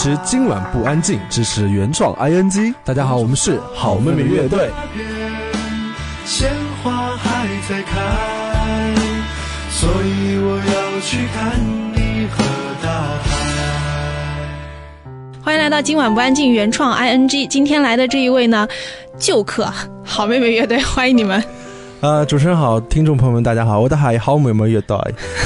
[0.00, 2.72] 持今晚不安静，支持原创 ING。
[2.84, 4.70] 大家好，我们是好妹妹乐队。
[6.24, 6.48] 鲜
[6.84, 8.94] 花还在开，
[9.70, 11.50] 所以我要去看
[11.96, 12.44] 你和
[12.80, 12.88] 大
[13.24, 13.34] 海。
[15.42, 17.48] 欢迎来到今晚不安静原创 ING。
[17.48, 18.68] 今天来的这一位呢，
[19.18, 19.66] 旧客
[20.04, 21.42] 好妹妹乐队，欢迎你们。
[22.02, 24.96] 呃，主持人好，听众朋友们大家好，我的海好妹妹乐队。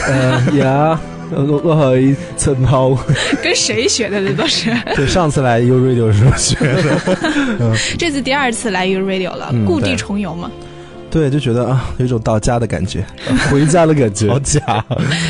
[0.07, 1.01] 呃呀。
[1.35, 2.91] 我我系陈浩，
[3.43, 4.21] 跟谁学的？
[4.23, 4.71] 这都是。
[4.95, 10.51] 对，上次来 U Radio 时候学的， 这次第二次来 U Radio 了，故地重游嘛。
[11.11, 13.05] 对，就觉得啊，有一种到家的感觉，
[13.51, 14.61] 回家的感觉，好家。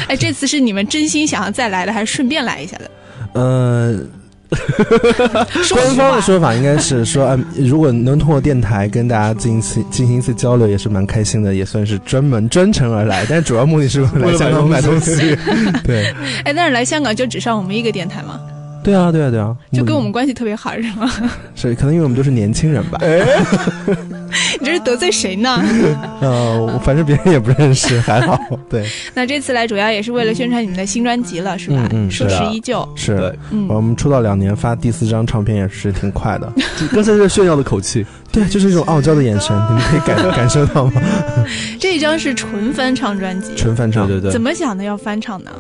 [0.09, 2.91] 哎，这次是你们真心想要再来的，还是顺便来一下的？
[3.35, 4.09] 嗯。
[5.73, 13.25] 官方的说法应该是说，嗯，如果能通过电台跟大家进行 进行一次交流，也是蛮开心的，也算是专门专程而来。
[13.29, 15.37] 但是主要目的是来香港买东西。
[15.85, 16.13] 对。
[16.45, 18.41] 哎，但是来香港就只上我们一个电台吗？
[18.83, 21.11] 对啊，对啊，对啊，就跟我们关系特别好，是吗？
[21.55, 22.99] 是，可能因为我们都是年轻人吧。
[24.61, 25.63] 你这是得罪谁呢？
[26.21, 28.39] 呃，反正别人也不认识，还好。
[28.69, 28.87] 对。
[29.15, 31.89] 那这次来主要也是为了宣传你们的新专辑了，是吧？
[31.93, 32.87] 嗯，数十依旧。
[32.97, 33.37] 是。
[33.51, 36.51] 嗯，我们出道两年，发第四张唱片也是挺快的。
[36.93, 41.03] 刚才是炫耀的口气，对，就是一种傲娇的眼神，你们可以感感受到吗？
[41.79, 43.55] 这一张是纯翻唱专辑。
[43.55, 44.31] 纯翻唱，对对。
[44.31, 45.51] 怎么想的要翻唱呢？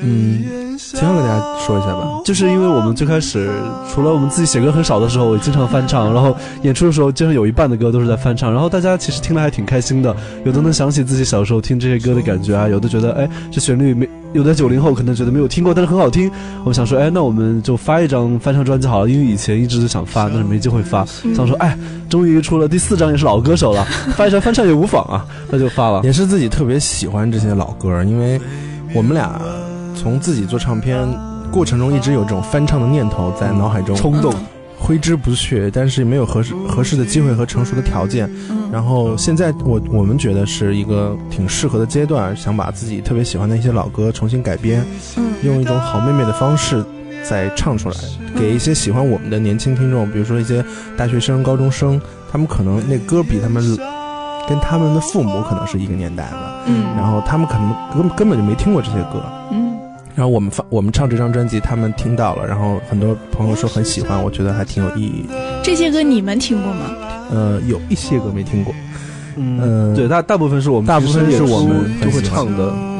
[0.00, 3.50] 嗯，先跟大家说一下吧，就是因为我们最开始
[3.92, 21.04] 除了我们自己写歌很少的时候，我经常翻唱，然后演出的时候，经常有一半的歌都是在翻唱，然后大家其实听了还挺开心的，有的能想起自己小时候听这些歌的感觉啊，有的觉得哎这旋律没，有的九零后可能觉得没有听过，但是很好听，我们想说哎那我们就发一张翻唱专辑好了，因为以前一直都想发，但是没机会发，
[21.34, 21.76] 想说哎
[22.08, 23.84] 终于出了第四张也是老歌手了，
[24.16, 28.40] 发一张翻唱也无妨啊，那就发了，也是自己特别喜欢这些老歌，因为
[28.94, 29.40] 我们俩。
[29.98, 31.08] 从自己做唱片
[31.50, 34.32] 过程中，一直有这种翻唱的念头在脑海中冲动，
[34.78, 38.30] 挥之不去，但是没有合适合适的机会和成熟的条件。
[38.70, 44.86] 然后现在我我们觉得是一个挺适合的阶段，想把自己特别喜欢的一些老歌重新改编，
[45.42, 46.84] 用一种好妹妹的方式
[47.28, 47.96] 再唱出来，
[48.38, 50.64] 给一些喜欢我们的年轻听众，比如说一些
[50.96, 52.00] 大学生、高中生，
[52.30, 53.76] 他们可能那歌比他们
[54.48, 59.77] 跟他们的父母可能是一个年代的，嗯，然后他们可能根根本就没听过这些歌，嗯。
[60.18, 65.24] 然后我们发我们唱这张专辑，他们听到了，然后很多朋友说很喜欢，我觉得还挺有意义。
[65.62, 66.90] 这些歌你们听过吗？
[67.30, 68.74] 呃，有一些歌没听过。
[69.36, 72.74] 嗯，对，大大部分是我们大部分是我们都会唱的。
[72.74, 72.98] 嗯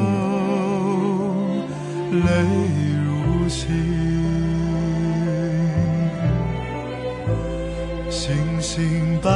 [8.09, 8.31] 星
[8.61, 9.31] 星白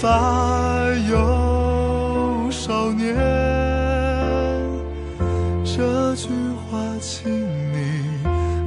[0.00, 1.47] 发有
[7.30, 8.18] 你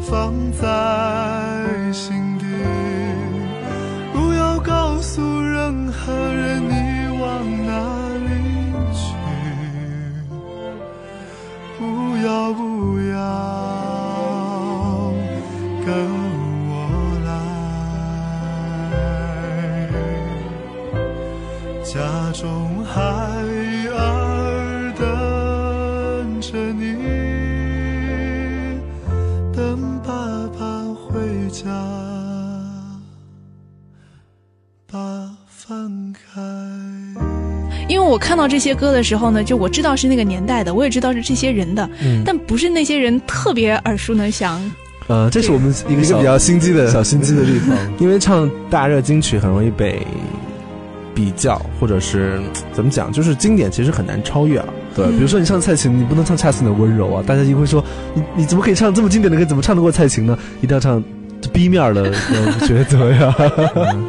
[0.01, 2.30] 放在心
[38.11, 41.89] 我看到这些歌的时候呢，就我知道是那个年代的，我也知道是这些人的，
[42.25, 44.61] 但不是那些人特别耳熟能详。
[45.07, 50.05] 呃，这是我们一个比较心机的小心机的地方， 因为唱大热金曲很容易被
[51.15, 52.41] 比较，或者是
[52.73, 54.65] 怎么讲，就是经典其实很难超越啊。
[54.93, 57.81] 对，比如说你唱蔡琴，你不能唱恰似的温柔啊，大家就会说
[58.13, 60.37] 你你怎么可以唱这么经典的歌，怎么唱得过蔡琴呢？
[60.61, 61.01] 一定要唱。
[61.49, 62.11] B 面的
[62.61, 63.35] 抉择呀，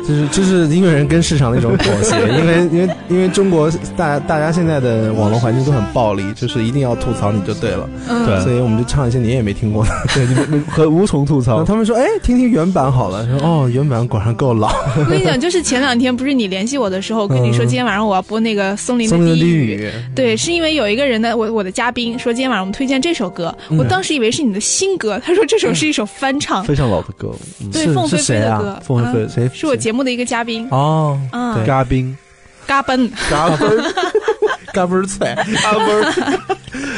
[0.07, 7.89] 就是就是音乐人跟市场的一种妥协，因为因为因为中国大大家现在的网络环境都很暴力，就是一定要吐槽你就对了，
[8.27, 11.65] 对，所以我们就唱一些你也没听过的，对，你们无从吐槽。
[11.65, 14.69] 他们说，哎，听听原版好了，说哦，原版果然够老。
[14.99, 27.22] 我跟你讲，就是前两天不是你联系我的时候，跟你说今天晚上我要播那个松林的低语，对，是因为有一个人的我我的嘉宾说今天晚上我们推荐这首歌，我当时以为是你的新歌，他说这首是一首翻唱，非常老的歌。
[27.23, 27.71] 歌，嗯。
[27.71, 28.59] 对，是凤飞飞是谁啊？
[28.59, 29.51] 的歌，凤飞飞嗯谁？
[29.55, 31.55] 是我节目的一个嘉宾，哦，嗯。
[31.55, 32.17] 对，嘉宾。
[32.65, 33.93] 嘎嘣，嘎嘣儿，
[34.73, 36.13] 嘎嘣儿脆，嘎嘣儿，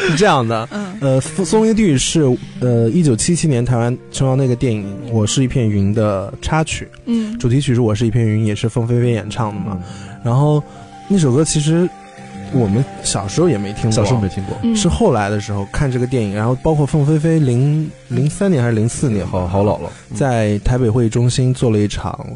[0.08, 0.68] 是这样的。
[0.70, 0.96] 嗯。
[1.00, 2.22] 呃，《松林地狱》是
[2.60, 7.36] 呃一九七七年台湾重要那个电影《我是一片云》的插曲，嗯。
[7.38, 9.78] 主题曲是《我是一片云》，也是凤飞飞演唱的嘛。
[10.22, 10.62] 然后
[11.08, 11.88] 那首歌其实
[12.54, 22.26] 我们小时候也没听过，小时候没听过，嗯，是后来的时候看这个电影，然后包括凤飞飞零零三年还是零四年，好好老了，在台北会议中心做了一场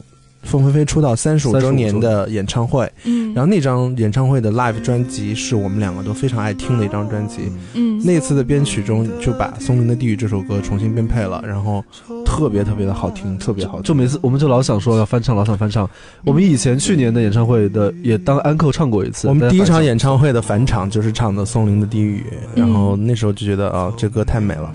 [0.43, 1.99] 凤飞飞出道三十五周年。
[1.99, 7.51] 的演唱会，嗯，然后那张演唱会的 live 专辑是我们两个都非常爱听的一张专辑。
[7.75, 8.01] 嗯。
[8.05, 11.85] 那次的编曲中就把《松林的地狱》这首歌重新编配了，然后
[12.29, 13.83] 特别特别的好听，特别好听。
[13.85, 15.89] 就每次我们就老想说要翻唱，老想翻唱。
[16.25, 19.27] 我们以前去年的演唱会的也当安扣唱过一次。
[19.27, 22.25] 我们第一场演演唱会的返场就是唱的《松林的低语》，
[22.61, 24.71] 然后那时候就觉得啊、这歌太美了，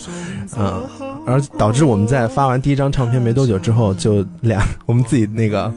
[0.57, 0.81] 嗯，
[1.25, 5.71] 而导致我们在发完第一张唱片没多久之后，就俩我们自己那个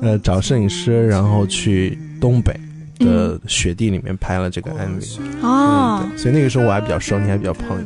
[0.00, 2.58] 呃找摄影师，然后去东北
[3.00, 5.44] 的雪地里面拍了这个 MV。
[5.44, 7.76] 啊嗯，所以那个时候我还比较瘦，你还比较胖，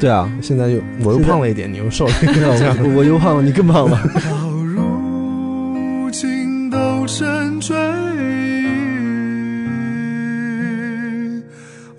[0.00, 2.40] 对啊，现在又我又胖了一点，你又瘦了一点，
[2.82, 4.00] 我我又胖了，你更胖了。
[4.14, 7.76] 到如今都沉醉，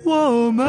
[0.02, 0.66] 我们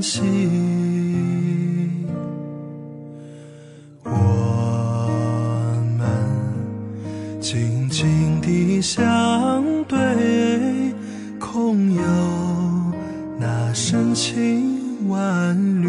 [0.00, 0.22] 叹息。
[4.02, 4.10] 我
[5.98, 6.08] 们
[7.38, 9.98] 静静地相对，
[11.38, 12.02] 空有
[13.38, 15.79] 那深情万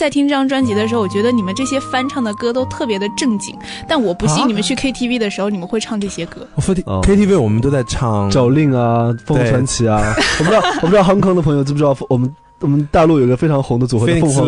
[0.00, 3.54] 在听这张专辑的时候，我觉得你们这些翻唱的歌都特别的正经，
[3.86, 4.46] 但我不信啊？
[4.46, 6.48] 你们去 KTV 的时候，你们会唱这些歌。
[6.56, 10.00] KTV 我们都在唱找令啊，凤凰传奇啊，
[10.40, 14.46] 我不知道，我不知道香港的朋友知不知道，我们我们大陆有个非常红的组合叫凤凰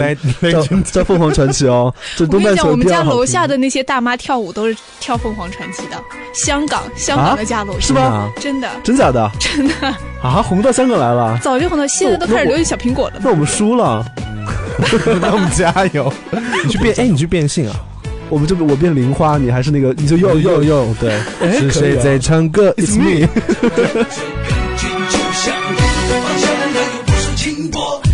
[0.50, 5.96] 叫叫凤凰传奇哦，就我跟你讲，东半球我们家楼下的那些大妈跳舞都是跳凤凰传奇的，
[6.34, 8.30] 香港香港的家楼是下吗？
[8.38, 9.30] 真的真假的？
[9.40, 9.74] 真的
[10.22, 13.20] 啊，红到香港来了，早就红到现在都开始流行小苹果了呢。
[13.24, 14.04] 那我们输了，
[15.20, 16.12] 那我们加油！
[16.64, 17.76] 你去变 哎，你去变性啊？
[18.28, 21.18] 我们就我变玲花，你还是那个，你就又又又对，
[21.58, 23.28] 是谁啊在唱歌？It's me。
[27.62, 28.11] rainbow.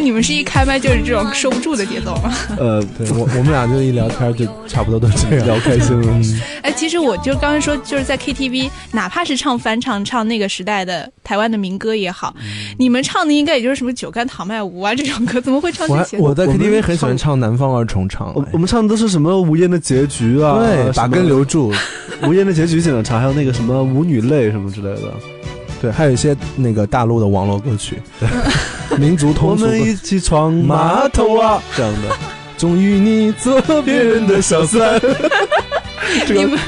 [0.00, 2.32] 你们是一开麦就是这种收不住的节奏吗？
[2.58, 6.20] 呃，对我我们俩就一聊天就差不多都这样，聊开心了。
[6.62, 12.34] 哎，其实我就刚才说，就是在 KTV，哪怕是唱翻唱，唱那个时代的台湾的民歌也好，
[12.78, 16.18] 你们唱的应该也就是什么《酒干倘卖无》啊这种歌，怎么会唱我这些？
[16.18, 21.72] 我在 KTV 很喜欢唱唱《南方二重唱》我我们唱的都是什么无言的结局啊，对，把根留住，
[22.26, 25.12] 无言的结局经常唱，还有那个什么舞女泪什么之类的。
[25.82, 27.96] 对，还有一些那个大陆的网络歌曲，
[29.00, 32.16] 民族我通俗歌们一起闯码头啊，这样的。
[32.58, 35.00] 终于你做别人的小三，
[36.28, 36.58] 你们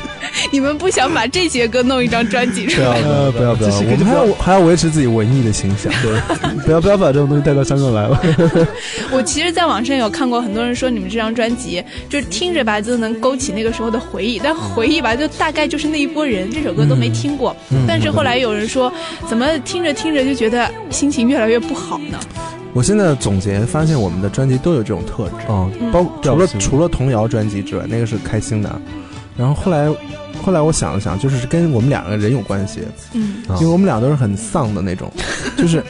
[0.51, 3.01] 你们不想把这些歌弄一张专辑出来？
[3.03, 5.93] 呃，不要不要，我们还要还要维持自己文艺的形象。
[6.03, 6.21] 对，
[6.65, 8.21] 不要不要把这种东西带到香港来了。
[9.13, 17.55] 我其实，在网上有看过很多人说你们这张专辑，就是听着吧就能勾起那个时候的回忆，但回忆吧就大概就是那一波人，这首歌都没听过。
[17.87, 18.93] 但是后来有人说，
[19.29, 22.19] 怎么听着听着就觉得心情越来越不好呢？
[22.75, 28.81] 我现在总结发现，我们的专辑都有这种特质，哦，包除了除了童谣专辑之外，那个是开心的。
[29.37, 29.89] 然后后来
[30.43, 32.81] 后来我想了想，就是跟我们两个人有关系，
[33.13, 33.57] 嗯，啊。
[33.61, 35.11] 因为我们俩都是很丧的那种，
[35.57, 35.83] 就是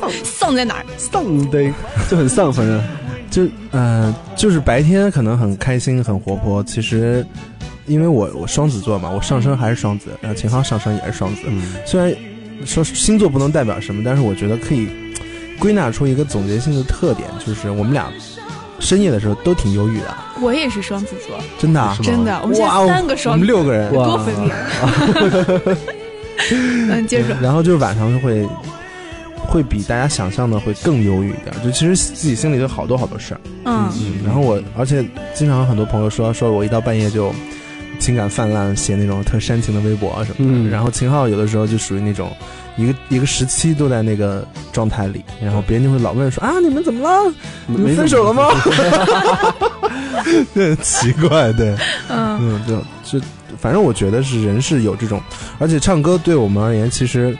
[0.00, 0.84] 丧丧在哪儿？
[0.96, 1.72] 丧对，
[2.10, 2.82] 就很丧，反正
[3.30, 7.24] 就呃，就是白天可能很开心很活泼，其实
[7.86, 11.42] 因为我我双子座嘛，我上升还是双子，然后秦昊上升也是双子。
[11.46, 12.14] 嗯，虽然
[12.64, 14.88] 说星座不能代表什么，但是我觉得可以
[15.58, 18.10] 归纳出一个总结性的特点，就是我们俩
[18.80, 21.94] 深夜的时候都挺忧郁的，我也是双子座，真的、啊？
[21.94, 22.02] 是。
[22.02, 22.08] 吗？
[22.08, 24.06] 真的，我们现哇哦在三个双我们，六个人，哇。
[24.06, 24.54] 多分裂。
[26.90, 28.48] 嗯，接着，然后就是晚上就会
[29.36, 33.40] 会比大家想象的会更忧郁一点，就其实自己心里有好多好多事儿。
[33.66, 33.88] 嗯。
[33.94, 37.32] 嗯，然后我而且经常有很多朋友说说我一到半夜就
[38.00, 40.58] 情感泛滥，写那种特煽情的微博啊什么的。
[40.58, 42.34] 嗯然后秦昊有的时候就属于那种
[42.76, 47.32] 一个一个时期都在那个状态里，然后别人就会老问说啊你们怎么了？
[47.66, 48.48] 你们分手了吗？
[50.54, 51.76] 对，很奇怪，对，
[52.08, 53.24] 嗯嗯，就就
[53.58, 55.20] 反正我觉得是人是有这种，
[55.58, 57.36] 而且唱歌对我们而言，其实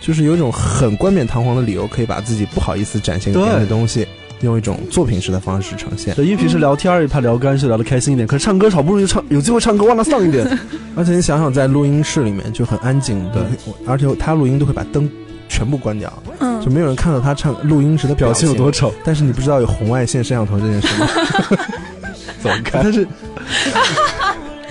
[0.00, 4.06] 就是有一种很冠冕堂皇的理由，可以把自己不好意思展现给别人的东西，
[4.42, 6.14] 用一种作品式的方式呈现。
[6.14, 8.26] 对，因为平时聊天儿也怕聊干，是聊得开心一点。
[8.26, 10.46] 可是唱歌好不容易唱，有机会唱歌，忘了丧一点。
[10.94, 13.42] 而且你想想，在录音室里面就很安静，对，
[13.86, 15.08] 而且他录音都会把灯
[15.48, 21.08] 全部关掉，就嗯，没有人看到他唱录音时的表情情有多丑，但是你不知道有红外线摄像头这件事吗？
[22.42, 22.80] 走开。
[22.84, 23.06] 但是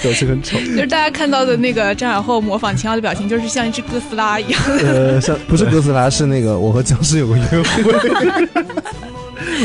[0.01, 0.57] 表情很丑。
[0.57, 4.59] 就是大家看到的那个张小厚模仿秦昊的表情，就是像一只哥斯拉一样。
[4.83, 8.49] 呃，像不是哥斯拉，是那个我和僵尸有个约会，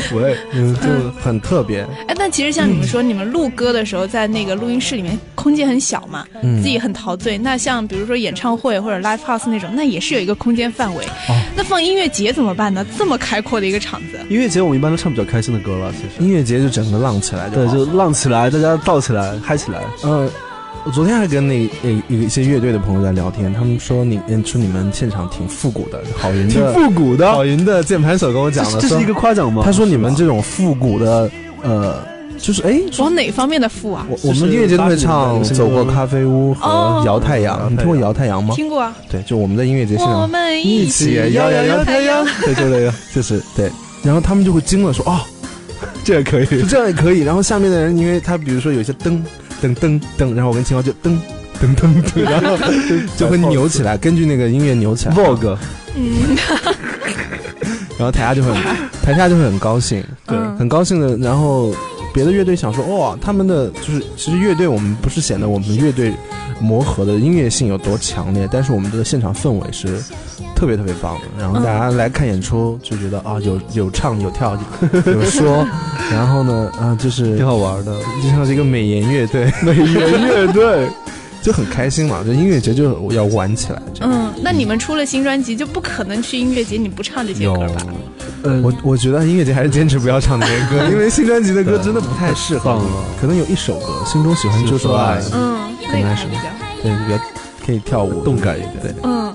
[0.14, 1.86] 喂，嗯，就很特别。
[2.06, 7.38] 哎，但其实像你们说，你们录歌的时候，在那个录音室里面空间很小嘛，嗯自己很陶醉。
[7.38, 11.04] 那像比如说演唱会或者 live house 那种，那也是有一个空间范围。
[11.56, 12.84] 那放音乐节怎么办呢？
[12.96, 16.24] 这么开阔的一个场子，音乐节我们一般都唱比较开心的歌了，其实。
[16.24, 19.80] 音乐节就整个浪起来就对，好就浪起来，大家燥起来，嗨起来。
[20.02, 20.28] 呃，
[20.86, 29.62] 我昨天还跟那那一一些乐队的朋友在聊天，他们说你嗯说你们现场挺复古的，郝云的 挺复古的郝云的键盘手跟我讲的，这是一个夸奖吗？
[29.64, 31.28] 他说你们这种复古的
[31.62, 31.98] 呃，
[32.38, 32.80] 就是哎。
[32.98, 34.06] 往哪方面的复啊？
[34.08, 38.54] 我我们音乐节都会唱《走过咖啡屋》和哦《摇太阳》，你听过《摇太阳》吗？
[38.54, 43.68] 听过啊，对，就我们在音乐节现场我场们一起摇摇摇太阳， 对，就这个，就是对，
[44.04, 45.18] 然后他们就会惊了，说哦，
[46.04, 46.62] 这也可以。
[46.68, 47.22] 这样也可以。
[47.22, 49.20] 然后下面的人，因为他比如说有些噔
[49.62, 51.18] 噔噔噔，然后我跟秦昊就噔
[51.60, 52.58] 噔噔噔，然后
[53.16, 55.14] 就会扭起来，根据那个音乐扭起来。
[55.14, 55.56] Vogue，
[55.96, 56.36] 嗯，
[57.98, 58.62] 然后台下就会很
[59.02, 61.16] 台下就会很高兴，对，嗯很高兴的。
[61.18, 61.74] 然后
[62.12, 66.12] 别的乐队想说，哇，他们的就是其实乐队我们不是显得我们乐队
[66.60, 70.02] 磨合的音乐性有多强烈，但是我们的现场氛围是
[70.56, 71.26] 特别特别棒的。
[71.38, 75.64] 然后大家来看演出就觉得啊，有有唱有跳有 有说，
[76.10, 77.94] 然后呢啊就是挺好玩的。
[78.22, 80.88] 就像是一个美颜乐队， 美颜乐队，
[81.42, 82.24] 就很开心嘛。
[82.24, 84.10] 就音乐节就要玩起来，这样。
[84.12, 87.82] 嗯，那你们出了新专辑，就不可能去音乐节你不唱这些歌吧？
[88.42, 92.80] 呃，我我觉得音乐节还是坚持不要唱这些歌，因为新专辑的歌真的不太适合。
[93.20, 96.42] 可能有一首歌《心中喜欢就说爱》，嗯，那个还比较。
[96.82, 97.18] 对，比较
[97.64, 99.25] 可以跳舞，动感一点对，嗯，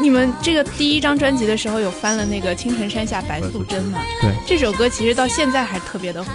[0.00, 3.98] 你们这个第一张专辑的时候有翻了那个《青城山下白素贞》吗？
[4.20, 6.30] 对，这首歌其实到现在还特别的火，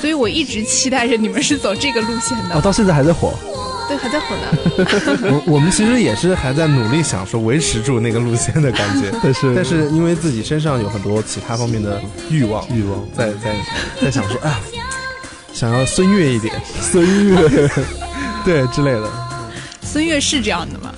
[0.00, 2.54] 所以我一直期待着你们是走这个路线的。
[2.54, 3.34] 哦，到现在还在火。
[3.88, 4.46] 对，还在火呢。
[5.46, 12.00] 我我们其实也是还在努力想说维持住那个路线的感觉， 但是但是因为自己身上有很多其他方面的
[12.30, 13.56] 欲望，欲望在在
[14.00, 14.60] 在想说，啊，
[15.52, 17.68] 想要孙悦一点，孙悦，
[18.44, 19.10] 对之类的。
[19.82, 20.94] 孙悦是这样的吗？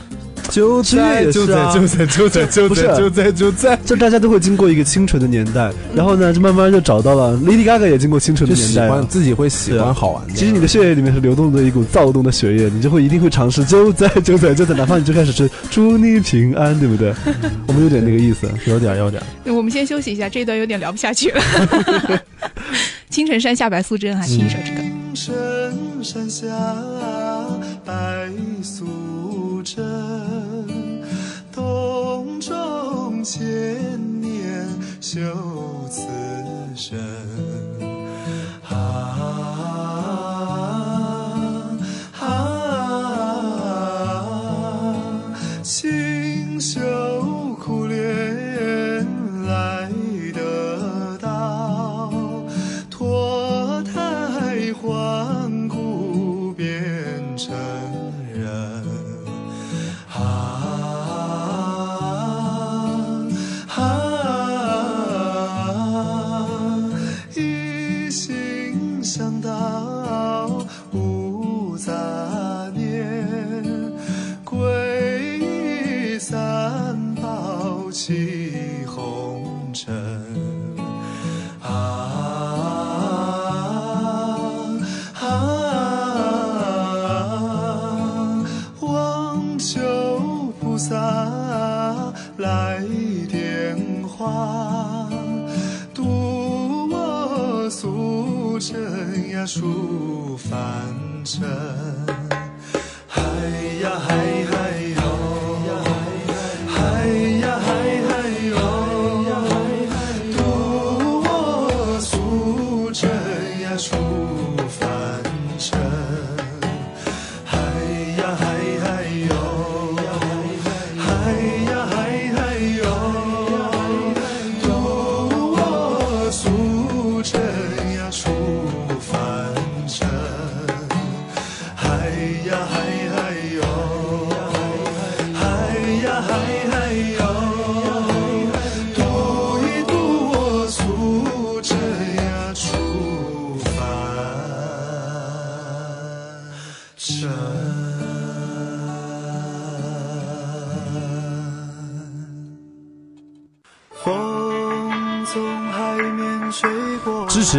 [0.52, 10.34] 就在就在就在就在就在就在就在，就大家都会经过一个清纯的年代，然后呢，就慢慢就找到了 Lady Gaga 也经过清纯的年代，喜欢自己会喜欢好玩的。
[10.34, 17.14] 其实你的血液里面是流动着一股躁动的血液，你就会一定会尝试就在就在就在，哪怕你最开始是祝你平安，对不对？
[17.66, 19.22] 我们有点那个意思，有点有点。
[19.46, 21.42] 我们先休息一下，这一段有点聊不下去了。
[23.08, 24.82] 青城山下白素贞啊，听一首这个。
[25.14, 25.32] 青
[26.02, 26.46] 城山下
[27.84, 28.28] 白
[28.62, 28.86] 素
[29.62, 31.02] 贞，
[31.52, 33.40] 洞中千
[34.20, 34.68] 年
[35.00, 35.20] 修
[35.90, 36.02] 此
[36.74, 37.71] 身。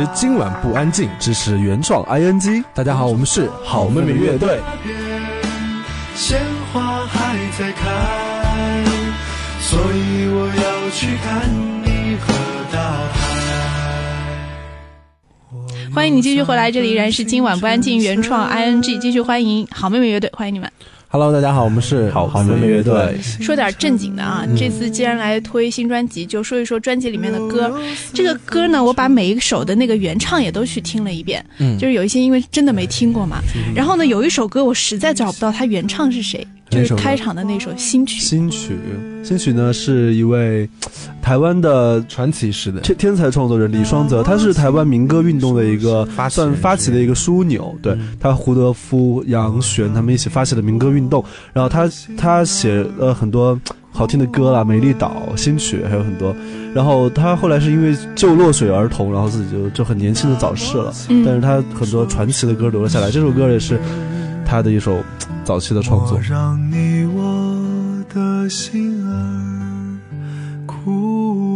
[0.04, 2.62] 持今晚不安静，支持原创 ing。
[2.74, 4.60] 大家好，我们是好妹妹乐队。
[6.14, 8.84] 鲜花还在开，
[9.62, 11.50] 所以我要去看
[11.84, 12.34] 你和
[12.72, 12.80] 大
[13.14, 13.22] 海。
[15.94, 20.70] 欢迎你继续回来，这里依然是今晚不安静原创 ing，继续欢迎好妹妹乐队，欢迎你们。
[21.16, 23.22] Hello，大家好，我们是好好妹妹乐队。
[23.22, 27.80] 说点正经的啊，这次既然来推新专辑，就说一说专辑里面的歌。
[28.12, 33.38] 这个歌呢，我把每一首的那个原唱也都去听了一遍，嗯，就是有一些因为真的没听过嘛。
[33.76, 36.48] 然后呢，有一首歌我实在找不到它原唱是谁。
[36.74, 38.78] 就是开场的那首新曲，新曲，
[39.24, 40.68] 新曲呢是一位
[41.22, 53.60] 台湾的传奇式的天天才创作人李双泽，他是台湾民歌运动的一个算发起的一个枢纽，对他胡德夫、杨璇他们一起发起的民歌运动，然后他他写了很多
[53.92, 56.36] 好听的歌啦，《美丽岛》新曲还有很多，
[56.74, 60.92] 然后他后来是因为救落水儿童，然后自己就就很年轻的早逝了，
[61.24, 63.80] 但是他很多传奇的歌留了下来，这首歌也是
[64.54, 65.04] 他的一首。
[65.44, 66.20] 早期的创作。
[66.20, 70.00] 让你我的心儿
[70.66, 71.53] 哭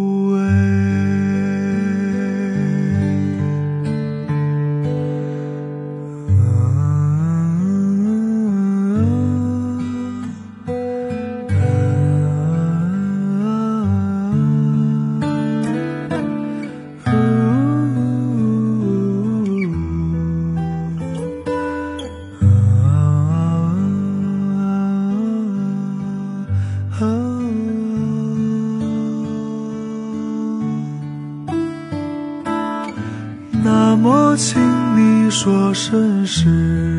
[35.47, 36.96] 说身世。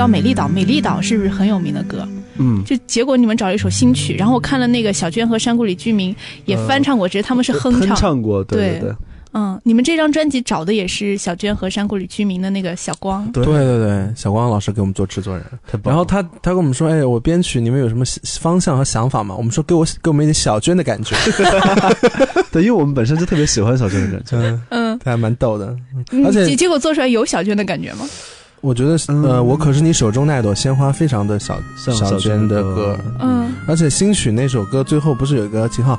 [0.00, 2.08] 到《美丽岛》，《美丽岛》是不是很有名的歌？
[2.38, 7.94] 嗯，就结果你们找了一首新曲，然后我看了那个小娟和山谷里居民也翻唱过，只是他们是哼哼唱。
[7.94, 8.96] 唱过，对对对对，
[9.34, 13.30] 嗯，你们这张专辑找的也是小娟和山谷里居民的那个小光。
[13.30, 15.44] 对对对，小光老师给我们做制作人，
[15.84, 18.06] 然后他他跟我们说，哎，我编曲你们有什么
[18.40, 19.34] 方向和想法吗？
[19.36, 21.14] 我们说给我给我们一点小娟的感觉，
[22.50, 24.36] 对，因为我们本身就特别喜欢小娟的感觉。
[24.38, 25.76] 嗯，嗯，他还蛮逗的。
[26.10, 28.08] 嗯而且结结果做出来有小娟的感觉吗？
[28.60, 28.96] 我觉得
[29.26, 33.54] 呃，我可是你手中那朵鲜花，非常的小小娟的歌，嗯。
[33.66, 35.98] 而且新曲那首歌最后不是有一个秦昊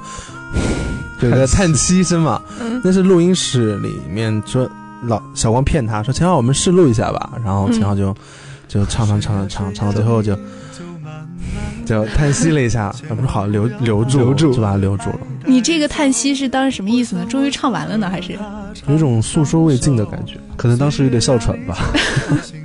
[1.21, 2.41] 有一个叹息声嘛？
[2.59, 2.79] 嗯。
[2.83, 4.69] 那是录音室里面说
[5.03, 8.15] 老小光骗他说秦昊我们试录一下吧，然后秦昊就、
[8.67, 10.37] 就唱唱唱唱唱唱到最后就
[11.85, 17.25] 就叹息了一下， 我说好留留住留住就把它留住了，你这个叹息是当时什么意思呢？
[17.29, 18.37] 终于唱完了呢，还是？
[18.87, 20.35] 有一种诉说未尽的感觉。
[20.55, 21.75] 可能当时有点哮喘吧，
[22.29, 22.59] 就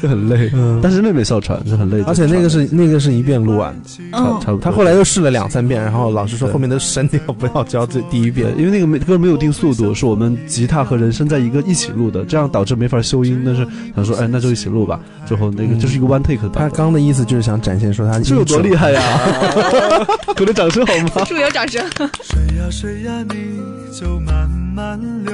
[0.08, 0.50] 很累。
[0.54, 4.58] 嗯但是妹妹哮喘是很累，而且那个是那个是一遍录完的，嗯差不多。
[4.60, 8.52] 他后来又试了两三遍，然后老师说后面的删掉，不要教这第一遍，。
[8.56, 13.42] 因为那个没歌没有定速度，是我们吉他和人声在一个一起录的，这样导致没法修音。
[13.44, 15.00] 但是想说，哎，那就一起录吧。
[15.24, 19.00] 最后那个就是一个 one take 的他版本，刚的意思就是想展现说他这有多厉害呀！
[20.36, 21.24] 鼓点掌声好吗？
[21.26, 21.82] 祝有掌声。
[22.22, 23.58] 水呀水呀，你
[23.98, 25.32] 就慢慢流，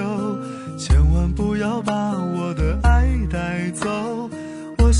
[0.79, 4.22] 千万不要把我的爱带走。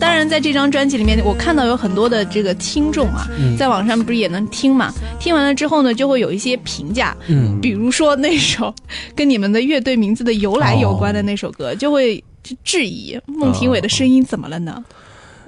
[0.00, 4.90] 当然，在这张专辑里面，我看到有很多的这个听众啊，在网上不是也能听嘛？
[5.20, 8.74] 听完了之后呢，就会有一些评价，嗯，比如说那首
[9.14, 14.82] 跟你们的乐队名字的由来有关的那首歌，就会就质疑孟庭苇的声音怎么了呢？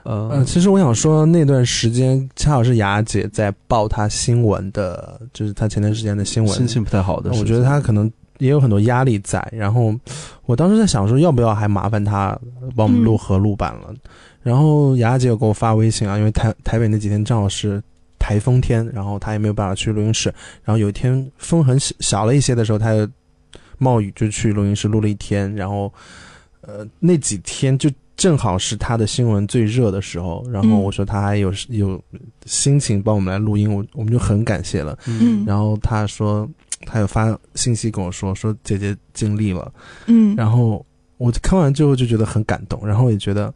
[0.04, 9.46] 呃，呃，其实我想说，那段时间恰好是雅姐在报她新闻的，就是她前段时间的新闻，心情不太好的时候，我觉得她可能也有很多压力在。
[9.52, 9.94] 然后
[10.44, 12.36] 我当时在想说，要不要还麻烦她
[12.76, 13.94] 帮我们录合录版了？
[14.42, 17.82] 然后雅雅姐有给我发微信啊，因为台台北那几天正好是
[18.18, 20.32] 台风天，然后她也没有办法去录音室。
[20.64, 23.08] 然后有一天风很小小了一些的时候，她就
[23.78, 25.92] 冒雨就去录音室录了一天，然后
[26.60, 32.00] 呃那几天就正好是她的新闻最热的时候，然后嗯我说她还有有
[32.46, 34.96] 心情帮我们来录音，我我们就很感谢了。
[35.06, 36.48] 嗯然后她说
[36.86, 39.72] 她有发信息跟我说说姐姐尽力了，
[40.06, 40.84] 嗯然后
[41.16, 43.52] 我看完之后就觉得很感动，然后也觉得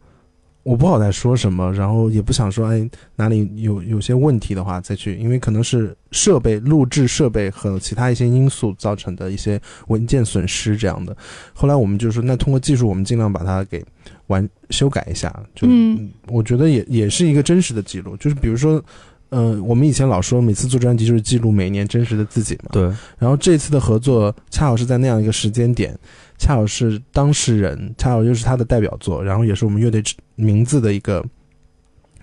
[0.67, 11.15] 我不好再说什么，然后也不想说哎哪里有有些问题的话再去，因为可能是设备录制设备和其他一些因素造成的一些文件损失这样的。
[11.53, 13.81] 后来我们就说那通过技术我们尽量把它给
[14.27, 18.83] 完修改一下，就、嗯我觉得也也是一个真实的记录，就是比如说。
[19.29, 22.83] 呃，我们以前老说每次做专辑就是记录每一年真实的自己嘛，对，
[23.17, 25.93] 然后这次的合作恰好是在那样一个时间点，
[26.37, 30.03] 恰好是当事人，恰好又是他的代表作，然后也是我们乐队
[30.35, 31.25] 名字的一个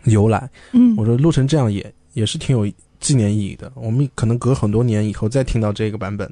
[0.04, 0.48] 由来。
[0.72, 3.70] 嗯我说录成这样也也是挺有纪念意义的。
[3.74, 6.30] 我们可能隔很多年以后再听到这个版本，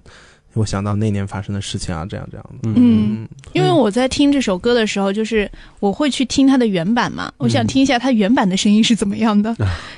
[0.55, 2.69] 我想到那年发生的事情啊，这样这样的。
[2.69, 9.55] 嗯嗯，因为我在听这首歌的时候，就是我会去听它的原版嘛，我想听一下它原版的声音是怎么样的。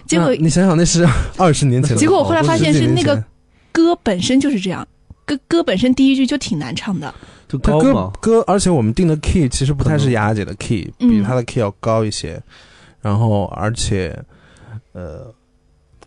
[0.06, 3.22] 结果你想想，那是 二十年前的，结果我后来发现是那个
[3.70, 4.86] 歌本身就是这样，
[5.26, 7.14] 歌歌本身第一句就挺难唱的。
[7.48, 12.40] 就他歌高嘛，歌，而且我们定的 key 其实不太是雅姐的 key，嗯比她的 key 要高一些。
[13.00, 14.18] 然后，而且，
[14.92, 15.30] 呃，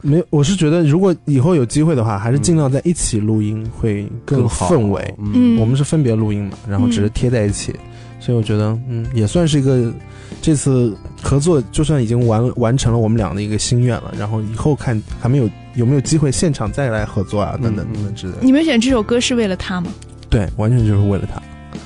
[0.01, 5.15] 没有，我是觉得如果以后有机会的话，还是尽量在一起录音会更好氛围。
[5.19, 7.71] 嗯嗯我们是分别录音嘛，然后只是贴在一起，
[8.19, 9.93] 所以我觉得，嗯，也算是一个
[10.41, 14.11] 这次合作，就算已经完完成了我们俩的一个心愿了。
[14.17, 18.39] 然后以后看还没有有没有机会现场再来合作啊，等等嗯等等之类的。
[18.41, 19.91] 你们选这首歌是为了他吗？
[20.29, 21.41] 对，完全就是为了他。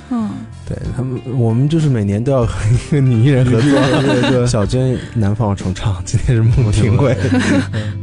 [0.10, 0.30] 嗯，
[0.68, 4.46] 对他们，我们就是每年都要和一个女艺人合作。
[4.48, 7.16] 小娟南方重唱，今天是孟庭苇。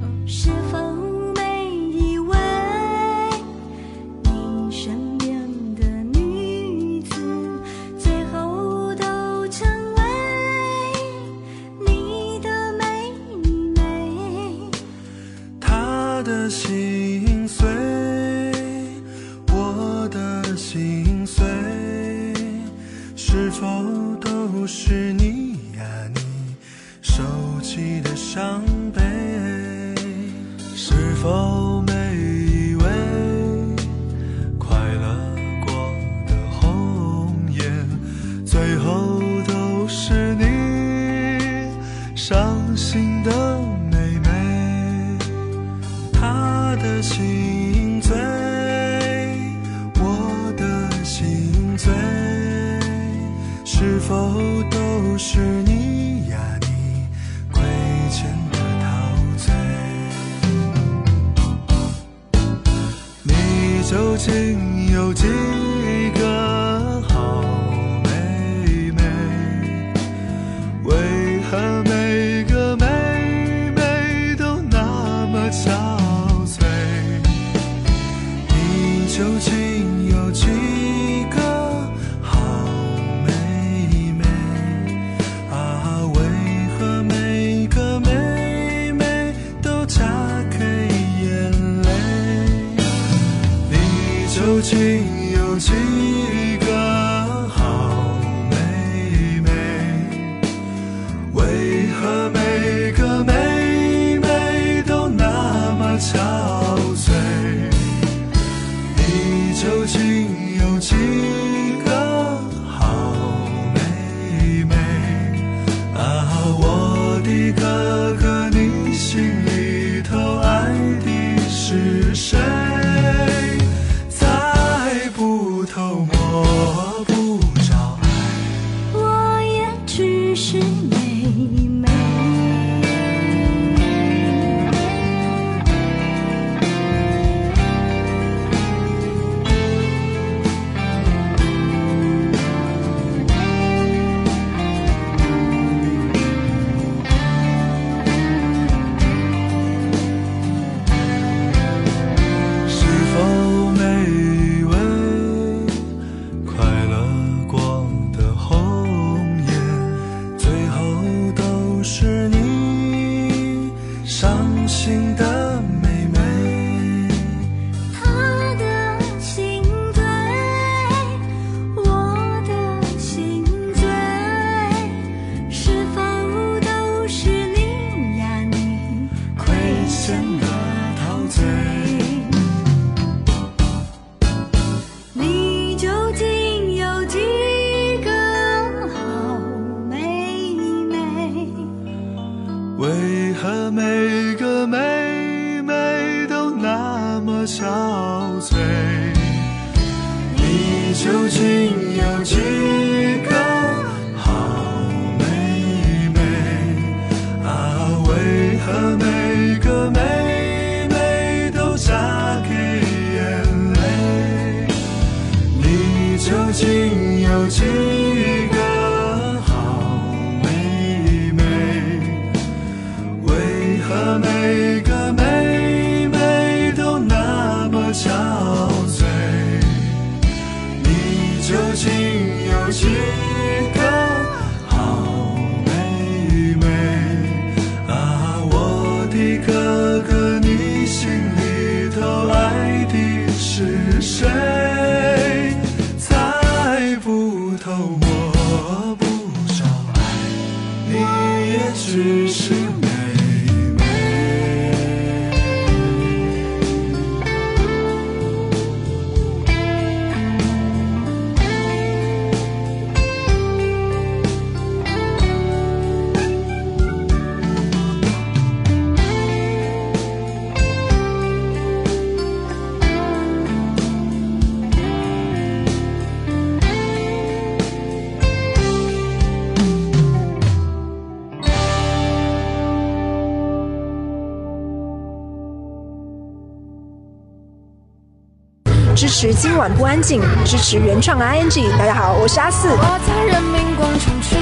[289.18, 291.76] 持今晚不安静，支持原创 ING。
[291.76, 292.68] 大家好，我是阿四。
[292.68, 294.36] 我在人民广场吃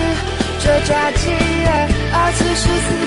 [0.63, 1.31] 着炸鸡，
[2.13, 3.06] 而此时此刻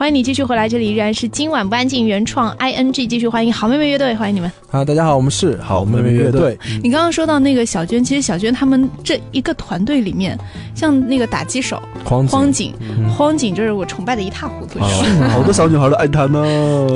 [0.00, 4.50] 欢迎你继续回来，这里依然是今晚不安静原创 ING，继续欢迎好妹妹乐队，欢迎你们。
[4.70, 6.58] 啊，大家好，我们是好妹妹乐队。
[6.82, 10.38] 你刚刚说到那个小娟，其实小娟他们这一个团队里面，
[10.74, 12.72] 像那个打击手荒荒井，
[13.14, 14.82] 荒井就是我崇拜的一塌糊涂。
[14.82, 14.88] 啊，
[15.34, 16.42] 好多小女孩都爱他呢。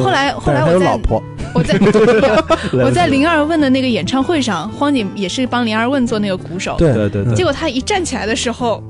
[0.03, 1.79] 后来后来我在有老婆，我在
[2.87, 8.83] 我在零二问的那个演唱会上，荒井也是帮零二问做那个鼓手，对对对对，结果他一站起来的时候，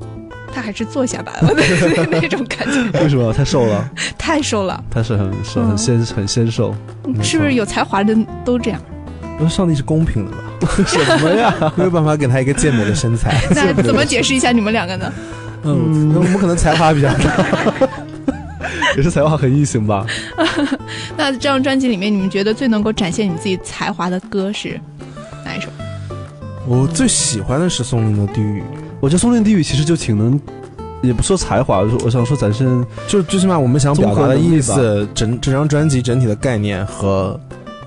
[0.55, 1.53] 他还是坐下来了，
[2.09, 3.91] 那种感觉 为什么太瘦了？
[4.17, 6.73] 太瘦了，他是很瘦很嗯纤很纤瘦，
[7.21, 8.79] 是不是有才华的人都这样？
[9.37, 10.37] 那上帝是公平的吧？
[10.87, 11.53] 什么呀？
[11.75, 13.35] 没有办法给他一个健美的身材。
[13.53, 15.11] 那怎么解释一下你们两个呢？
[15.63, 17.89] 嗯，那我们可能才华比较大。
[18.95, 20.05] 也是才华很异形吧？
[21.17, 24.79] 那这张专辑里面，你们觉得最能够展现你们自己才华的歌是
[25.43, 25.67] 哪一首？
[26.65, 28.61] 我最喜欢的是宋林的《地狱》，
[29.01, 30.39] 我觉得《松林地狱》其实就挺能，
[31.01, 32.67] 也不说才华，我想说展现
[33.07, 37.39] 就最起码我们想表达的意思，整整张专辑整体的概念和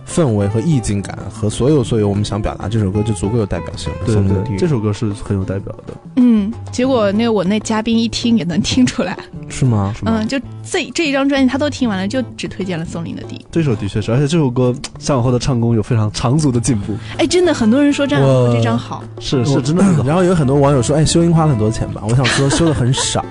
[0.08, 3.98] 氛围和意境感和所有所有我们想表达这首歌就足够有代表性了。
[4.06, 5.94] 对宋林的《地狱对，这》首歌是很有代表的。
[6.16, 9.16] 嗯，结果那我那嘉宾一听也能听出来，
[9.48, 9.94] 是吗？
[10.04, 13.38] 嗯，就这这一张专辑他都听完了，就只推荐了松林的《地狱》。
[13.52, 19.84] 这首的确是，而且这首歌向往后的唱功有非常长足的进步，哎，真的很多人说这样我这张好，是是真的。
[20.04, 22.02] 然后有很多网友说，哎，修音花了很多钱吧？
[22.08, 23.24] 我想说修的很少，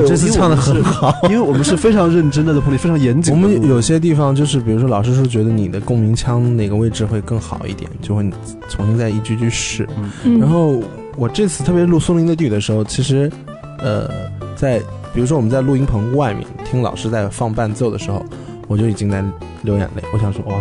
[0.00, 1.12] 对，这次唱的很好。
[1.24, 3.38] 因为我们是非常认真的在捧你，非常严谨我。
[3.38, 8.22] 们有些地方就是，比如说老师说觉得你的共鸣腔哪个位置会更好一点，就会
[8.68, 9.88] 重新再一句句试。
[10.24, 10.80] 嗯，然后
[11.16, 13.30] 我这次特别录《松林的地狱》的时候，其实，
[13.78, 14.08] 呃，
[14.54, 14.78] 在
[15.14, 18.24] 比如说我们在录音棚外面听老师在放伴奏的时候，
[18.68, 19.24] 我就已经在
[19.62, 20.02] 流眼泪。
[20.12, 20.54] 我想说，哇，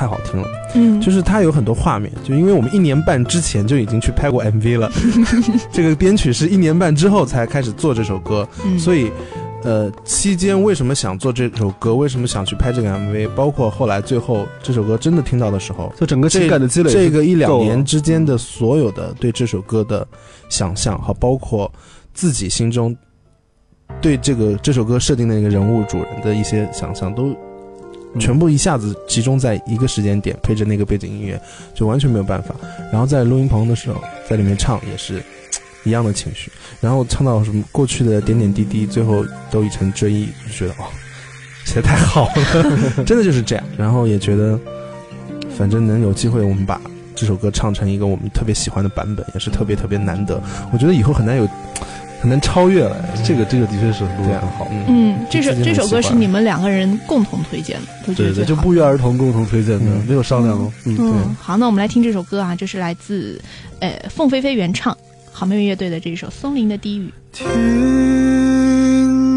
[0.00, 0.48] 太好听了！
[0.74, 4.90] 嗯，就是它有很多画面，就因为我们一年半之前就已经去拍过 MV 了，
[5.70, 9.12] 这个编曲是一年半之后才开始做这首歌，嗯所以。
[9.62, 11.94] 呃，期间为什么想做这首歌？
[11.94, 13.28] 为什么想去拍这个 MV？
[13.34, 20.08] 包括后来最后这首歌真的听到的时候，就整个情感的积累，这个一两年之间的所有的对这首歌的
[20.48, 21.70] 想象，和包括
[22.14, 22.96] 自己心中
[24.00, 27.36] 对这个这首歌设定的一个人物主人的一些想象，都
[28.18, 31.40] 全部一下子集中在一个时间点，配着那个背景音乐，
[31.74, 32.54] 就完全没有办法。
[32.90, 35.22] 然后在录音棚的时候，在里面唱也是
[35.84, 40.86] 一样的情绪，然后唱到什么过去的点点滴滴，最后都已成追忆，就觉得哦，
[41.64, 43.64] 写的太好了， 真的就是这样。
[43.76, 44.58] 然后也觉得，
[45.56, 46.80] 反正能有机会，我们把
[47.14, 50.42] 这首歌唱成一个我们特别喜欢的版本，也是特别特别难得。
[50.72, 51.48] 我觉得以后很难有
[52.20, 52.96] 很难超越了。
[53.24, 54.66] 这个这个的确是录的很好。
[54.70, 60.70] 嗯，嗯，这首这首歌是你们两个人共同推荐的，都觉对对对，就不约而同共同推荐的，嗯没有商量哦。
[60.84, 63.40] 嗯，嗯，好，那我们来听这首歌啊，这是来自
[63.80, 64.96] 呃凤飞飞原唱
[65.32, 67.08] 好妹妹乐队的这一首《松林的低语》。
[67.32, 67.46] 听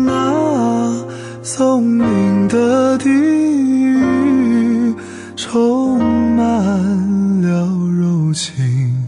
[0.10, 1.06] 啊
[1.42, 4.94] 松林的低语，
[5.38, 6.04] 充
[6.36, 6.46] 满
[7.42, 7.66] 了
[8.00, 9.08] 柔情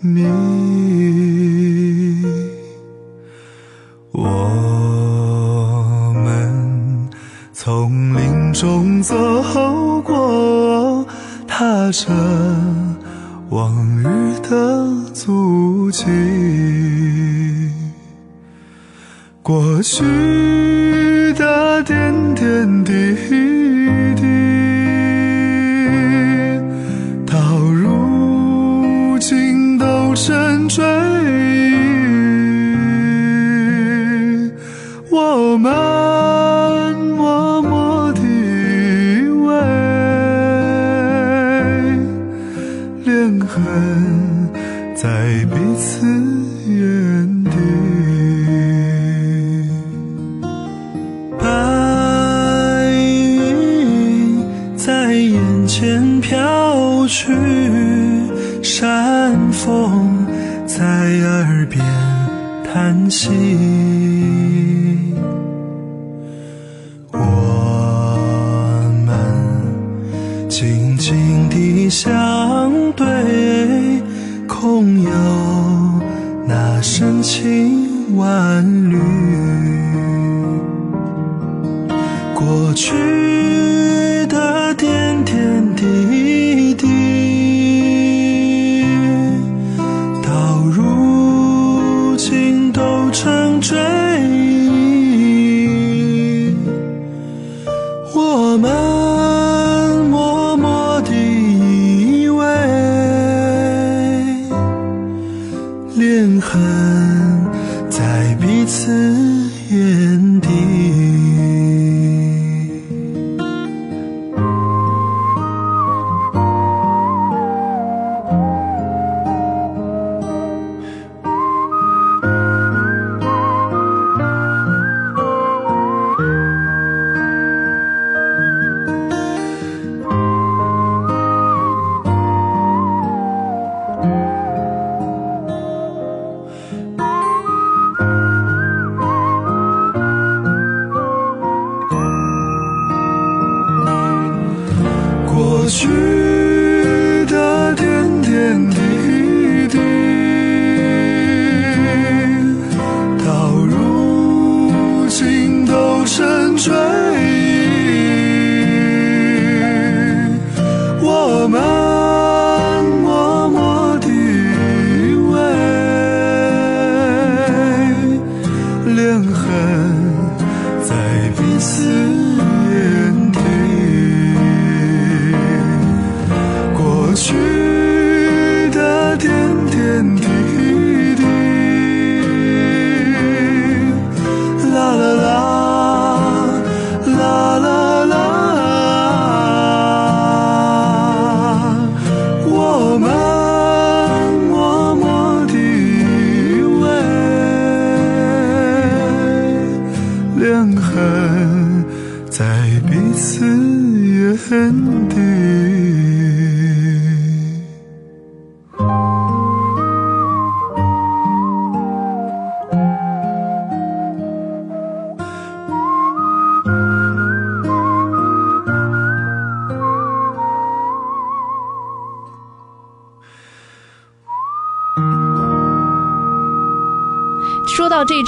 [0.00, 1.37] 蜜意。
[4.30, 7.08] 我们
[7.54, 9.14] 从林中走
[10.02, 11.06] 过，
[11.46, 12.12] 踏着
[13.48, 16.04] 往日的足迹。
[19.42, 20.04] 过去
[21.32, 22.92] 的点点滴
[24.14, 24.22] 滴，
[27.26, 30.84] 到如今都成追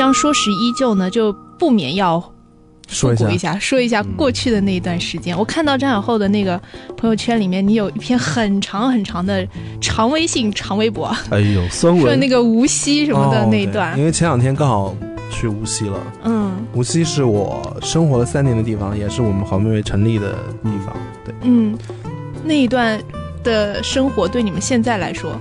[0.01, 2.32] 说到这一张《说时依旧》呢，就不免要
[2.88, 5.36] 说一下说一下过去的那一段时间。
[5.36, 6.61] 我看到张小厚的那个
[6.96, 9.46] 朋友圈里面，你有一篇很长很长的
[9.80, 14.05] 长微信、长微博，哎呦，酸文说那个无锡什么的那一段哦因。
[14.05, 14.94] 为前两天刚好
[15.30, 15.98] 去无锡了。
[16.24, 20.32] 嗯无锡是我生活了三年的地方，也是我们好妹妹成立的
[20.62, 20.96] 地方。
[21.24, 21.76] 对，嗯，
[22.44, 23.01] 那一段
[23.44, 25.32] 的生活对你们现在来说，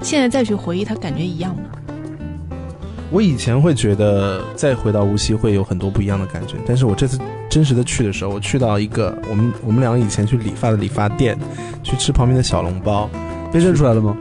[0.00, 1.62] 现在再去回忆，它感觉一样吗？
[3.10, 11.38] 我以前会觉得再回到无锡会有很多不一样的感觉，但是我这次真实的去的时候，我去到一个我们我们两个以前去理发的理发店，
[11.82, 13.08] 去吃旁边的小笼包，
[13.52, 14.16] 被认出来了吗？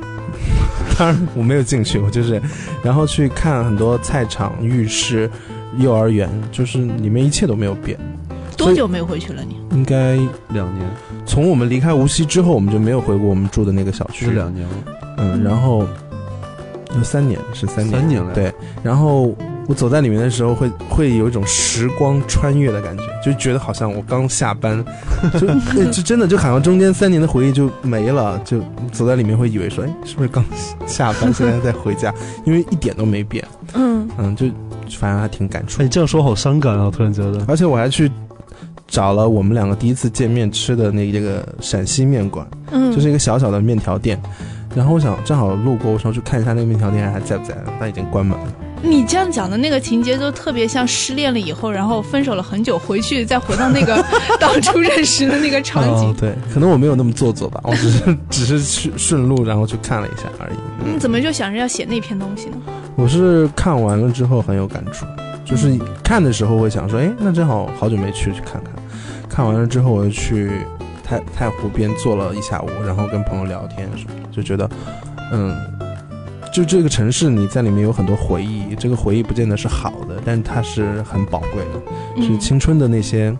[0.98, 2.42] 当然我没有进去，我就是，
[2.84, 5.30] 然后去看很多菜场、浴室、
[5.78, 7.98] 幼儿园，就是里面一切都没有变。
[8.56, 9.58] 多久没有回去了你？
[9.76, 10.16] 应该
[10.50, 10.90] 两年，
[11.26, 14.26] 从我们离开无锡之后，我们就没有回过我们住的那个小区。
[14.26, 14.74] 是两年了。
[15.18, 15.86] 嗯，然后
[16.98, 19.36] 有三年，是三年，三年了对，然后
[19.68, 24.84] 我走在里面的时候会，会有一种时光穿越的感觉，就觉得好像我刚下班，
[25.40, 28.60] 就 呃就真的就好像中间三年的回忆就没了，就
[28.92, 30.44] 走在里面会以为说，哎，是不是刚
[30.86, 32.14] 下班，现在在回家？
[32.46, 34.46] 因为一点都没变，嗯嗯，就
[34.98, 35.84] 反正还挺感触哎，。
[35.84, 36.92] 你这样说好伤感啊！
[36.92, 38.10] 突然觉得，而且我还去
[38.88, 44.22] 找了我们两个第一次见面吃的那这个陕西面馆，嗯，就是一个小小的面条店。
[44.76, 48.46] 然后我想正好路过，我想去看一下那个面条店还在不在，但已经关门了。
[48.82, 54.04] 你这样讲的那个情节，就特别像失恋了以后，然后分手了很久，回去再回到那个
[54.40, 56.10] 当初认识的那个场景。
[56.10, 60.56] 哦，对，可能我没有那么做作吧，我只是只是去顺路，然后去看了一下而已。
[60.92, 62.58] 你怎么就想着要写那篇东西呢？
[62.96, 65.06] 我是看完了之后很有感触，
[65.46, 68.74] 就是看的时候会想说，哎，那正好好久没去，去看看。
[69.28, 70.52] 看完了之后，我就去
[71.06, 74.70] 太太湖边坐了一下午，然后跟朋友聊天什么，就觉得，
[75.32, 75.56] 嗯，
[76.52, 83.34] 就这个城市你在里面有很多回忆，这个回忆不见得是好的，但它是很宝贵的，是嗯青春的那些。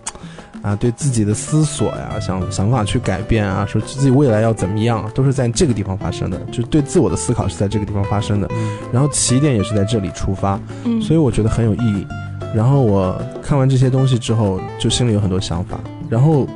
[0.62, 6.36] 啊，对自己的思索呀，想想法去改变啊，说自己未来要怎么样，都是在这个地方发生的。
[6.50, 8.50] 就对自我的思考是在这个地方发生的，
[8.92, 12.04] 然后起点也是在这里出发，嗯，所以我觉得很有意义。
[12.52, 16.48] 然后我看完这些东西之后，就心里有很多想法，然后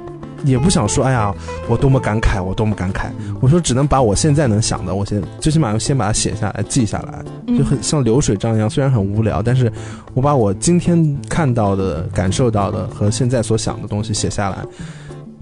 [0.44, 1.34] 也不想说，哎呀，
[1.68, 3.10] 我多么感慨，我多么感慨。
[3.40, 7.24] 我说只能把我现在能想的，我先最起码要先把它写下来，记下来，
[7.56, 8.68] 就很像流水账一样。
[8.68, 9.72] 虽然很无聊，但是
[10.14, 14.58] 我把我今天看到的、感受到的和现在所想的东西写下来。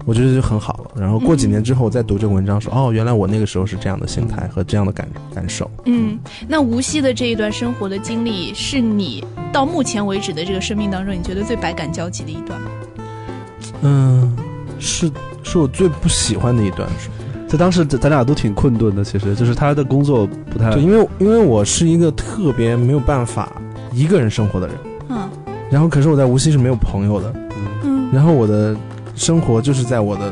[0.05, 0.91] 我觉得就很好了。
[0.95, 5.69] 然后过几年之后，我再读这个文章，说哦，原来我那个时候是这样的心态和这样的感感受。
[5.85, 12.71] 嗯，那无锡的这一段生活的经历，是你到目前为止的这个生命当中，你觉得最百感交集的一段吗？
[13.81, 14.35] 嗯，
[14.79, 15.11] 是
[15.43, 17.09] 是我最不喜欢的一段时
[17.47, 23.51] 在当时咱咱俩都挺困顿的，其实就是他的工作不太对，因为因为我是一个特别没有办法
[23.91, 24.75] 一个人生活的人，
[25.09, 25.29] 嗯。
[25.71, 27.33] 然后可是我在无锡是没有朋友的，
[27.83, 28.09] 嗯。
[28.13, 28.75] 然后我的
[29.15, 30.31] 生活就是在我的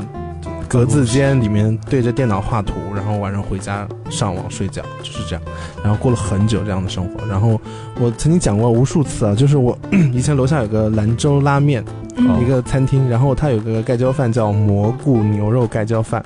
[0.68, 5.42] 格子间里面对着电脑画图，然后晚上回家上网睡觉，就是这样，
[5.82, 7.26] 然后过了很久这样的生活。
[7.26, 7.60] 然后
[8.00, 9.78] 我曾经讲过无数次啊，就是我
[10.12, 11.84] 以前楼下有个兰州拉面，
[12.18, 16.24] 嗯一个餐厅，然后它有个盖浇饭叫蘑菇牛肉盖浇饭，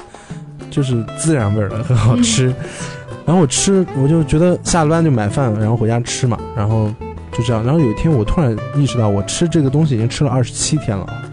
[0.69, 2.53] 就是孜然味儿的，很好吃。
[3.23, 6.91] 然后我吃，我就觉得下了班就买饭，然后回家吃嘛，然后
[7.31, 7.63] 就这样。
[7.63, 11.30] 然后有一天我突然意识到，我吃这个东西已经吃了二十七天了，嗯，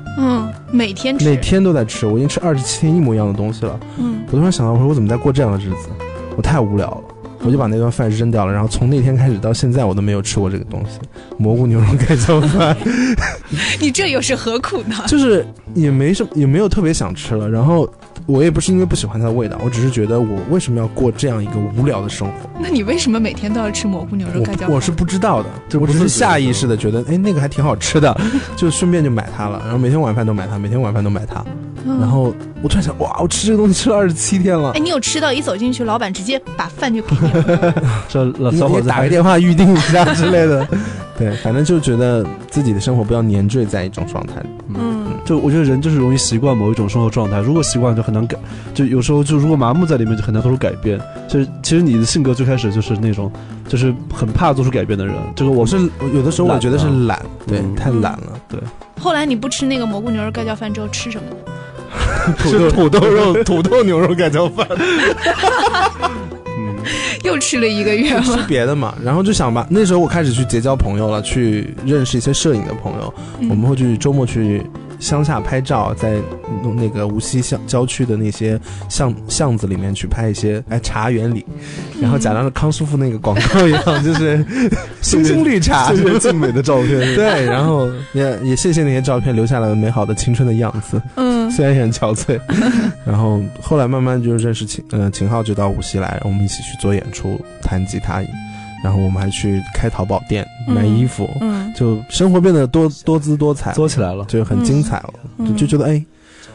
[0.70, 3.78] 每天吃，每天都在吃，我已经吃二十七天一模一样的东西了。
[3.98, 5.88] 嗯我突然想到，我说我怎么在过这样的日子？
[6.36, 7.02] 我太无聊了。
[7.44, 10.98] 我就把那顿饭扔掉了，然后从那天开始到现在，我都没有吃过这个东西——
[11.38, 12.76] 蘑菇牛肉盖浇饭。
[13.78, 14.96] 你这又是何苦呢？
[15.06, 17.48] 就是也没什么，也没有特别想吃了。
[17.48, 17.88] 然后
[18.26, 22.34] 我也不是因为不喜欢它的味道，我只是觉得我为什么要过这样一个无聊的生活？
[22.60, 24.70] 那你为什么每天都要吃蘑菇牛肉盖浇饭？
[24.70, 25.48] 我我是不知道的，
[25.80, 28.14] 我只是下意识的觉得，哎，那个还挺好吃的，
[28.56, 29.60] 就顺便就买它了。
[29.64, 31.44] 然后每天晚饭都买它，每天晚饭都买它。
[31.86, 34.80] 嗯然后我突然想，哇，我吃这个东西吃了二十七天了哎，。
[34.80, 37.74] 你有吃到一走进去，老板直接把饭就给你了？
[38.08, 40.66] 这老你小伙子打个电话预定一下之类的，
[41.16, 44.48] 对，反正就觉得自己的生活不要粘坠在一种状态里。
[44.74, 48.34] 嗯就我觉得人就是容易习惯某一种生活状态，如果习惯就很难改，
[48.72, 50.98] 就有时候就如果麻木在里面就很难做出改变。
[51.28, 53.30] 就是其实你的性格最开始就是那种，
[53.68, 55.14] 就是很怕做出改变的人。
[55.36, 55.76] 这个我我是
[56.14, 58.40] 有的时候我觉得是懒，对，嗯太懒了。
[58.48, 58.58] 对
[58.98, 62.34] 后来你不吃那个蘑菇牛肉盖浇饭之后吃什么呢？
[62.38, 64.66] 是 土豆肉、土豆牛肉盖浇饭，
[67.22, 68.34] 又吃了一个月吃？
[68.48, 68.94] 别的嘛。
[69.04, 73.12] 然后就想吧，那时候我开始去结交朋友了，去认识一些摄影的朋友。
[73.40, 74.62] 嗯我们会去周末去
[74.98, 76.18] 乡下拍照，在
[76.76, 81.44] 那个无锡乡郊区的那些巷巷子里面去拍一些哎茶园里，
[82.00, 84.44] 然后假装是康师傅那个广告一样，就是
[85.00, 86.98] 星星绿茶，岁月静美的照片。
[87.14, 92.38] 对，然后也也谢谢那些照片留下了美好的青春的样子，嗯虽然也很憔悴。
[93.06, 98.20] 然后后来慢慢就认识秦呃秦昊，就到无锡来，我们一起去做演出，弹吉他，
[98.82, 106.04] 然后我们还去开淘宝店买衣服，嗯就生活变得多多姿多彩，做起来了，就很精彩了，嗯就就觉得哎。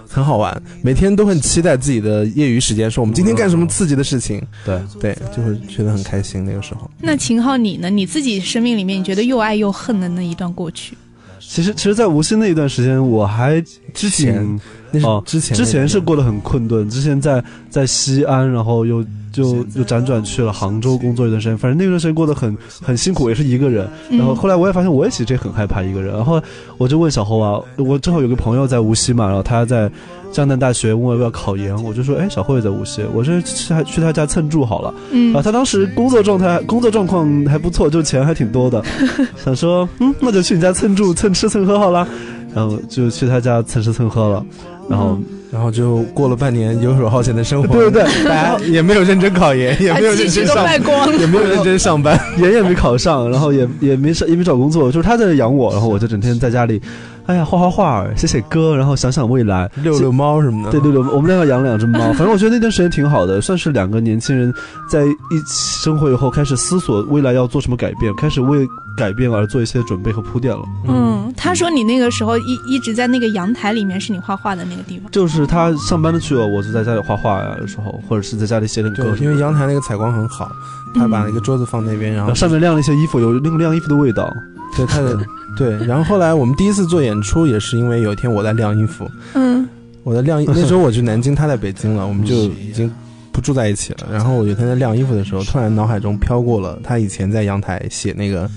[0.05, 6.45] 很好玩，每天都很期待自己的业余时间，说我们今天干什么刺激的事情，对，对，就会觉得很开心。
[6.45, 7.89] 那个时候，那秦昊你呢？
[7.89, 10.95] 你自己生命里面你觉得又爱又恨的那一段过去？
[11.39, 13.59] 其实其实，在无锡那一段时间，我还
[13.91, 14.59] 之前挺
[14.93, 23.89] 那是哦之前、之前是过得很困顿，之前在在西安，然后又就又辗转去了杭州工作一段时间，反正那段时间过得很很辛苦，也是一个人。
[24.09, 26.13] 嗯然后后来我也发现，我也其实也很害怕一个人。
[26.13, 26.41] 然后
[26.77, 29.91] 我就问小侯啊，我正好有个朋友在无锡嘛，然后他在
[30.31, 34.93] 江南大学问我要不要考研，我就说，哎，小侯也在无锡，我说去他去他家蹭住好了。
[35.11, 38.83] 嗯啊，他当时工作状态、工作状况还不错，就钱还挺多的，
[39.43, 42.07] 想说，嗯，那就去你家蹭住、蹭吃、蹭喝好了，
[42.53, 44.45] 然后就去他家蹭吃蹭喝了，
[44.89, 45.17] 然后。
[45.53, 51.13] 然后就过了半年游手好闲的生活，对对对， 大家也没有认真考研， 也没有认真上光。
[51.15, 52.19] 也没有认真上班。
[52.39, 56.81] 研也没考上，然后也也没上也没找工作，就是他在养我，然后我就整天在家里，
[57.25, 60.71] 哎呀画画画，写写歌，然后想想未来，遛遛猫什么的。
[60.71, 64.53] 对遛遛，我们两个养两只猫， 反正我觉得那段时间挺好的，算是两个年轻人
[64.89, 68.67] 在一起生活以后，开始思索未来要做什么改变，开始为
[68.97, 70.63] 改变而做一些准备和铺垫了。
[70.87, 75.09] 嗯，他说你那个时候一一直在那个阳台里面是你画画的那个地方。
[75.09, 80.51] 就是他上班的去了，我就在家里画画呀，有时候或者是在家里写点歌，因为阳台那个采光很好，
[80.93, 84.35] 他把那个桌子放那边，然后然后上面晾了一些衣服，有那个晾衣服的味道。
[84.75, 85.17] 对他的
[85.55, 89.67] 对，然后后来我们第一次做演出也是因为有一天我在晾衣服，嗯
[90.03, 92.91] 我在晾衣，那时候我去南京，他在北京了，我们就已经
[93.31, 94.07] 不住在一起了。
[94.11, 98.45] 然后我有一天在晾衣服的时候，突然脑海中飘过了他以前在阳台写那个《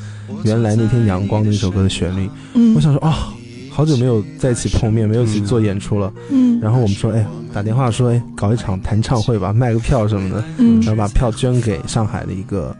[0.42, 3.28] 原来那天阳光》那首歌的旋律，嗯我想说啊、
[3.70, 6.12] 好久没有在一起碰面，没有一起做演出了。
[6.30, 12.74] 嗯然后我们说，哎，打电话说，哎，搞一场弹唱会吧，卖个票什么的，嗯然后把票捐给上海的一个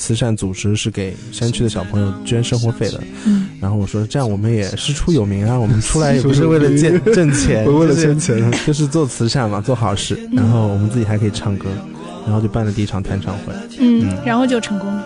[0.00, 2.98] 慈善组织，是给山区的小朋友捐生活费的。
[3.26, 10.18] 嗯然后我说，这样我们也师出有名啊，我们出来也不是 为了挣挣钱，为了就是圈钱，就是做慈善嘛，做好事。
[10.32, 11.68] 然后我们自己还可以唱歌，
[12.24, 15.04] 然后就办了第一场弹唱会，嗯，然后就成功了。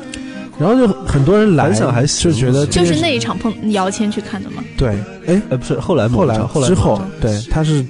[0.57, 4.62] 然后就很多人来，反响还行就觉得就是那一场碰姚谦去看的吗？
[4.78, 4.90] 对，
[5.26, 7.84] 哎，呃，不是，后来某后来后来之后，对，他是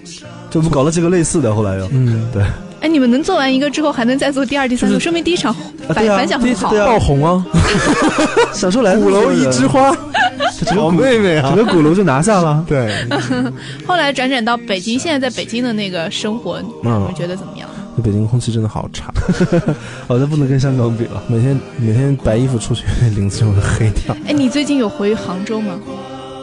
[0.50, 2.42] 就我们搞了几个类似的，后来又嗯，对，
[2.85, 5.55] 哎，你们能做完一个之后还能再做第二、第三个，说明第一场
[5.89, 7.43] 反反响很好爆红啊，
[8.53, 9.97] 想出来鼓楼一枝花， 好
[10.66, 12.62] 整个鼓妹妹啊，整个鼓楼就拿下了。
[12.68, 12.95] 对，
[13.89, 17.66] 后来转转到北京，现在在北京的那个生活，你嗯们觉得怎么样？
[18.05, 19.11] 北京空气真的好差，
[20.07, 21.22] 好像不能跟香港比了。
[21.26, 22.82] 每天每天白衣服出去，
[23.16, 24.14] 领子就会黑掉。
[24.26, 25.80] 哎，你最近有回杭州吗？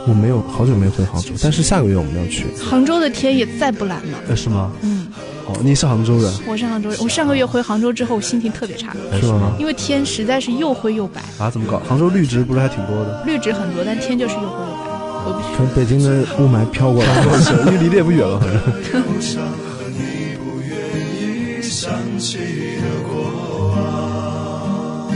[0.08, 2.48] 我没有好久没回杭州，但是下个月我们要去。
[2.68, 4.18] 杭州的天也再不蓝了。
[4.30, 4.72] 呃，是吗？
[4.82, 5.06] 嗯，
[5.48, 9.54] 哦，你是杭州人我是杭州人，我上个月回杭州之后心情特别差，是吗？
[9.60, 11.50] 因为天实在是又灰又白，啊？
[11.50, 11.80] 怎么搞？
[11.88, 13.24] 杭州绿植不是还挺多的？
[13.26, 14.90] 绿植很多，但天就是又灰又白，
[15.26, 15.48] 我不去。
[15.58, 18.52] 从北京的雾霾飘过来， 是，因为离得也不远了，好像。
[19.04, 20.72] 我想和你不愿
[21.60, 23.14] 意想起的过
[23.70, 25.10] 往，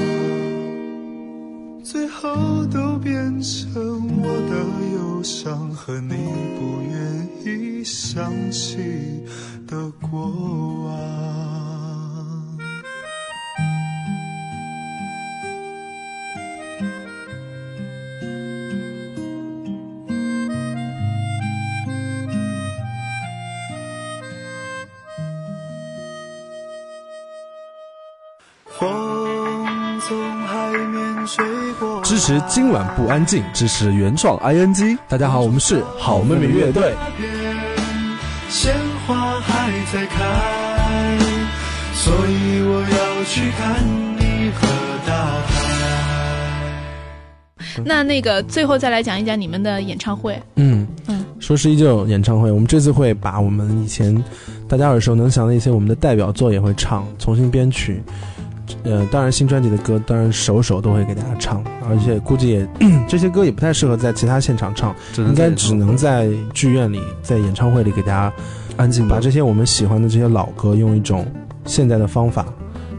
[1.84, 3.74] 最后都变成
[4.22, 4.56] 我的
[4.96, 6.16] 忧伤和你
[6.60, 9.24] 不愿意想起
[9.68, 10.20] 的过
[10.84, 10.96] 往。
[28.78, 31.46] 风从海面吹
[31.80, 34.98] 过，支持今晚不安静，支持原创 ing。
[35.08, 36.96] 大家好，我们是好妹妹乐队。
[38.50, 38.74] 鲜
[39.06, 41.18] 花还在开，
[41.94, 43.84] 所以我要去看
[44.18, 44.68] 你和
[45.06, 45.14] 大
[45.48, 45.54] 海。
[47.84, 50.42] 那那个最后再来讲一讲你们的演唱会。
[50.56, 54.24] 嗯嗯，说是依旧演唱会，我们这次会把我们以前
[54.68, 58.02] 大家耳熟能详的一些我们的代表作也会唱，重新编曲。
[58.84, 62.68] 呃，当然新专辑的歌，当然首首都会给大家唱，而且估计也
[63.08, 68.34] 这些歌也不太适合在其他现场唱，应该只能在剧院里，在演唱会里给大家
[68.78, 71.26] 安静把这些我们喜欢的这些老歌，用一种
[71.66, 72.46] 现代的方法，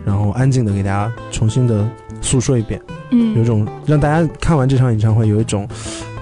[0.05, 1.89] 然后安静的给大家重新的
[2.21, 2.81] 诉说一遍。
[3.11, 5.69] 嗯有嗯，种让大家看完这场演唱会有一种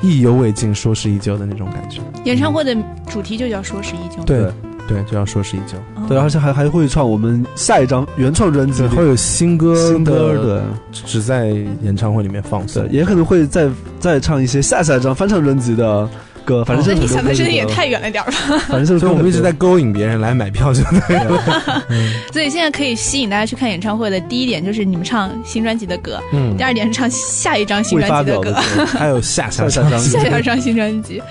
[0.03, 2.01] 意犹未尽，说是依旧的那种感觉。
[2.25, 2.77] 演唱会的
[3.09, 4.23] 主题就叫说是依旧。
[4.25, 4.53] 对
[4.87, 5.79] 对，就要说是依旧。
[5.97, 11.49] 哦对，而且还还会唱我们下一张原创专辑会有新歌新歌的，只在
[11.83, 12.93] 演唱会里面放送对，。
[12.93, 13.69] 也可能会再
[13.99, 16.09] 再唱一些下下一张翻唱专辑的
[16.45, 18.39] 歌，反正就是那你想的真的也太远了点儿吧？
[18.69, 21.83] 反正就是所以我们一直在勾引别人来买票，就对了。
[22.33, 28.51] 所以现在可以吸引大家去看演唱会的第一点就是你们唱新专辑的歌，嗯第，二点是唱下一张新专辑的歌。
[28.51, 31.23] 的歌， 还有下下下下张下一张新专辑，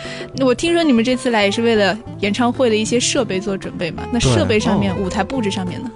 [0.42, 4.04] 我听说你们这次来也是为了演唱会的一些设备做准备嘛？
[4.12, 5.90] 那设备上面、舞台布置上面呢？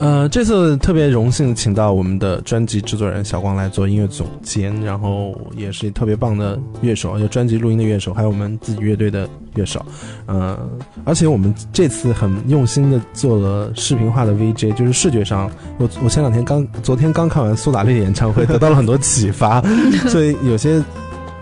[0.00, 9.84] 呃，这次特别荣幸请到我们的专辑制作人小光来做音乐总监，然后也是特别棒的乐手，有专辑录音的乐手，还有我们自己乐队的乐手。
[10.24, 10.58] 呃，
[11.04, 19.60] 而且我们这次很用心的做了视频化的 VJ，就是视觉上，我我前两天刚昨天刚看完苏打绿的演唱会，得到了很多启发，
[20.08, 20.82] 所以有些。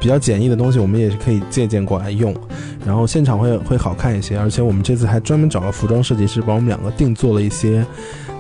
[0.00, 2.32] 比较简易的东西，我们也是可以借鉴过来用，
[2.86, 7.84] 然后现场会会好看一些，而且我们这次还专门找了服装设计师帮我们两个定做了一些，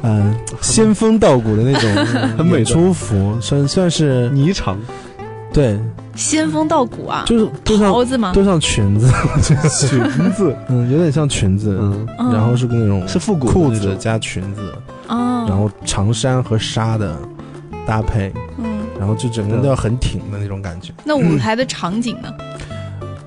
[0.02, 2.56] 嗯、仙风道骨的那种 很美的。
[2.58, 4.76] 演出服，算算是霓裳，
[5.52, 5.78] 对，
[6.14, 8.32] 仙风道骨啊，就是都像袍子吗？
[8.32, 9.08] 都像裙子，
[9.42, 9.98] 裙
[10.32, 12.32] 子， 嗯，有点像裙子，嗯，嗯。
[12.32, 14.72] 然后是那种是复古的裤子加裙子，
[15.08, 17.16] 哦，然后长衫和纱的
[17.86, 22.32] 搭配，嗯，然后就整个人都要很挺的那种感觉，那舞台的场景呢？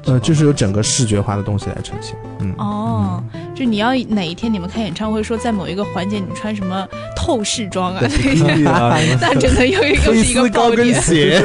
[0.05, 3.23] 呃，就是有整个视觉化的东西来呈现，嗯，哦，
[3.55, 10.91] 就你要哪一天你们开演唱会说在某一个环节你们穿什么透视装啊，比基尼啊，什么 那真的又又是一个高跟。
[11.01, 11.41] 鞋，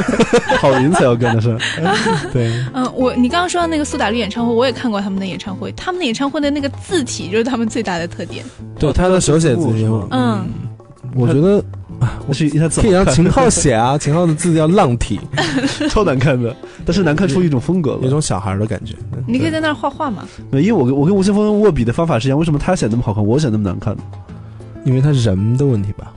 [0.61, 1.57] 郝云才要跟的是，
[2.33, 8.45] 对，嗯，我你刚刚说到那个苏打绿演唱会，我也看过他们的演唱会，他们的演唱会的那个字体就是他们最大的特点。
[8.79, 10.07] 对，他的手写字体吗？
[10.11, 10.47] 嗯，
[11.15, 11.63] 我觉得
[12.29, 15.21] 那是一下子可以让秦昊写啊， 秦昊的字叫浪体，
[15.91, 18.01] 超难看的，但是难看出一种风格了。
[18.03, 18.95] 有种小孩的感觉。
[19.27, 20.25] 你可以在那儿画画嘛。
[20.51, 24.03] 没因为我跟我跟吴青峰握笔的方法是一样，为什么他写那么好看，我写那么难看呢？
[24.85, 26.13] 因为他人的问题吧？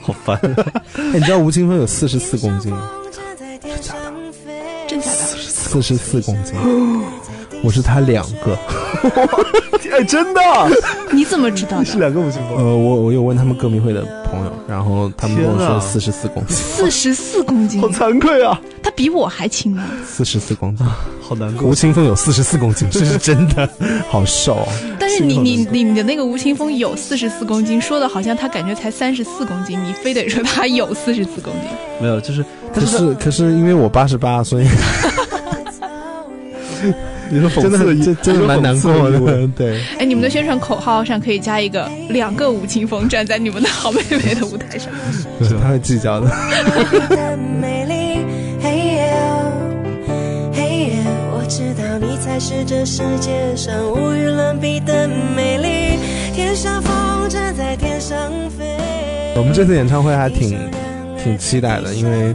[0.00, 0.38] 好烦。
[0.96, 2.90] 哎，你知道吴青峰有四十四公斤吗？
[4.86, 5.10] 真假的？
[5.48, 6.54] 四十四公斤，
[7.64, 8.56] 我是他两个。
[9.92, 10.40] 哎，真的，
[11.12, 11.98] 你怎么知道是？
[11.98, 12.56] 两个吴青峰。
[12.56, 19.84] 呃，我我有问他们歌迷会的朋友，然后他们跟我说四十四公斤，四十四公斤好，惭愧啊，他比我还轻呢。
[20.04, 20.84] 四十四公斤。
[21.20, 21.74] 好难过吴。
[21.74, 23.68] 青峰有四十四公斤， 这是真的，
[24.08, 24.68] 好瘦啊。
[24.98, 31.70] 但是你你你你的那个吴青峰有四十四公斤，说的好像他感觉才三十四公斤，你非得说他有四十四公斤。
[32.00, 32.44] 没有，就是
[32.74, 34.66] 可是可是因为我八十八，所以
[37.30, 39.48] 你说讽真的刺意很真真的蛮难过的。
[39.56, 44.92] 对，哎，你们的宣传口号上可以加一个两个吴青峰站在你们的好妹妹的舞台上。
[45.42, 46.28] 是他会计较的。
[47.08, 48.24] 的美丽，
[48.62, 49.14] 嘿耶，
[50.52, 55.98] 嘿耶，我知道你才是这世界上无与伦比的美丽。
[56.34, 56.92] 天上风
[57.28, 58.18] 筝在天上
[58.50, 58.76] 飞。
[59.36, 60.58] 我们这次演唱会还挺
[61.22, 62.34] 挺期待的，因为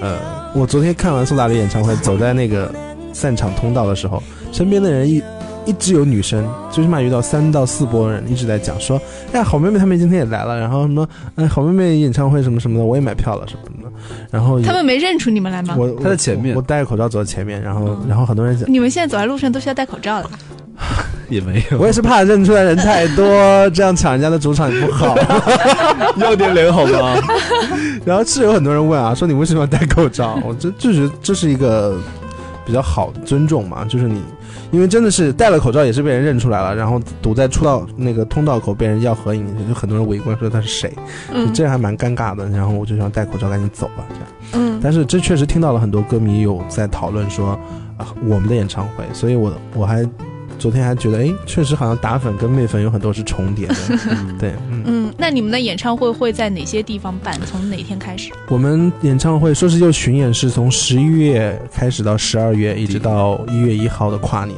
[0.00, 0.16] 呃，
[0.54, 2.72] 我昨天看完苏打绿演唱会，走在那个
[3.18, 5.20] 散场通道的时候，身边的人一
[5.66, 8.96] 一直有女生，最起码遇到三到四波人一直在讲说，
[9.32, 13.90] 哎呀，好妹妹他们今天也来了，然后什么，哎，好妹妹演唱会什么什么的，我也买票了什么的，
[14.30, 15.74] 然后他们没认出你们来吗？
[15.76, 18.72] 我他在前面我我戴着口罩走在前面，然后然后很多人讲。
[18.72, 20.30] 你们现在走在路上都需要戴口罩的。
[21.28, 25.14] 也没有，我也是怕认出来人太多，这样抢人家的主场也不好。
[26.16, 27.16] 要点脸好吗？
[28.06, 30.40] 然后是有很多人问啊，说你为什么要戴口罩？
[30.46, 31.98] 我这这是这是一个
[32.68, 34.22] 比较好的尊重嘛，就是你，
[34.70, 40.92] 因为真的是戴了口罩也是被人认出来了，然后堵在出道那个通道口被人要合影，就很多人围观说他是谁，
[41.32, 42.46] 嗯这还蛮尴尬的。
[42.50, 44.26] 然后我就想戴口罩赶紧走吧，这样。
[44.52, 47.58] 嗯，但是这确实听到了很多歌迷有在讨论说
[47.96, 50.06] 啊我们的演唱会，所以我我还
[50.58, 53.74] 昨天还觉得哎，确实好像打粉跟妹粉有很多是重叠的，
[54.38, 54.82] 对，嗯。
[54.86, 57.38] 嗯，那你们的演唱会会在哪些地方办？
[57.46, 58.32] 从哪天开始？
[58.48, 64.56] 我们演唱会说是就巡演是从十一月开始到十二月，一直到一月一号的跨年。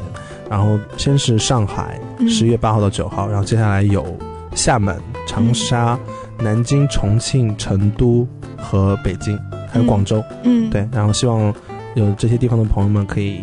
[0.49, 4.05] 然后先是上海，嗯十月八号到九号，然后接下来有
[4.53, 5.97] 厦门、长沙、
[6.41, 8.27] 南京、重庆、成都
[8.57, 9.39] 和北京，
[9.71, 10.21] 还有广州。
[10.43, 11.55] 嗯，对，然后希望
[11.95, 13.43] 有这些地方的朋友们可以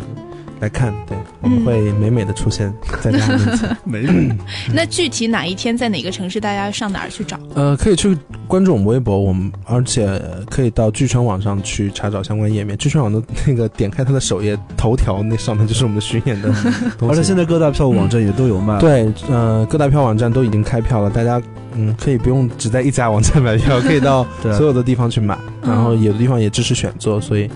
[0.60, 3.76] 来看，对，我们嗯会美美的出现在大家面前。
[3.84, 4.12] 没有。
[4.74, 7.38] 那具体哪一天在哪个城市，大家上哪儿去找？
[7.54, 12.76] 呃，可以去关注我们微博，我们而且呃可以到剧圈网上去查找相关页面。
[12.76, 16.68] 剧圈网的那个点开它的首页头条，那上面就是我们的巡演的东西。
[17.08, 21.40] 而且现在各大票务网站也都有卖。，对，呃，各大票网站都已经开票了，大家
[21.74, 25.38] 嗯可以不用只在一家网站买票，可以到 所有的地方去买。
[25.62, 27.48] 然后有的地方也支持选座，所以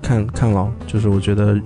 [0.00, 1.58] 看看咯，就是我觉得，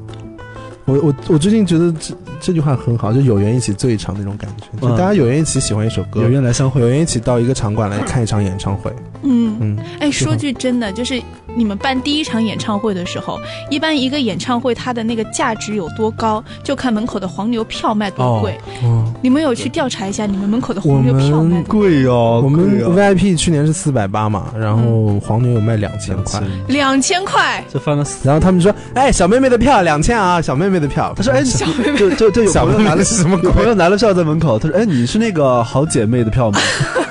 [0.86, 8.92] 我我我最近觉得这这句话很好，就有缘一起醉一场那种感觉，就嗯大家有缘一起喜欢一首歌，有缘来相会有缘一起到一个场馆来看一场演唱会，
[9.26, 11.20] 嗯，嗯，哎，说句真的，就是
[11.54, 13.38] 你们办第一场演唱会的时候，
[13.70, 18.58] 一般一个演唱会它的那个价值有多高，就看门口的黄牛票卖多贵。
[18.82, 27.64] 哦，你们有去调查一下你们门口的黄牛票卖贵哦，我们 VIP 去年是四百八嘛，然后黄牛有卖两千块，两千块？
[27.72, 28.26] 就翻了四。
[28.26, 36.58] 然后他们说，哎，小妹妹的票两千啊，小妹妹的票，他说：“哎，小妹妹就就就有小妹妹朋友拿了是什么鬼有朋友拿了票在门口，他说：‘哎，你是那个好姐妹的票吗？’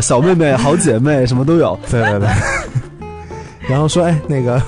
[0.00, 1.78] 小妹妹、 好姐妹什么都有。
[1.90, 2.28] 对对对。
[3.68, 4.60] 然后说，哎，那个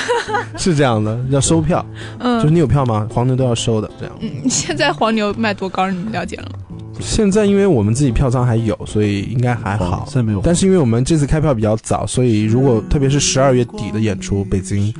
[0.56, 1.84] 是这样的，要收票，
[2.18, 3.06] 嗯，就是你有票吗？
[3.10, 4.14] 黄牛都要收的，这样。
[4.20, 5.90] 嗯现在黄牛卖多高？
[5.90, 6.58] 你们了解了吗？
[6.98, 9.98] 现在因为我们自己票仓还有，所以应该还好。
[9.98, 14.92] 哦现在没有但是因为我们这次开票比较早，所以如果特别是十二月底的演出，北京，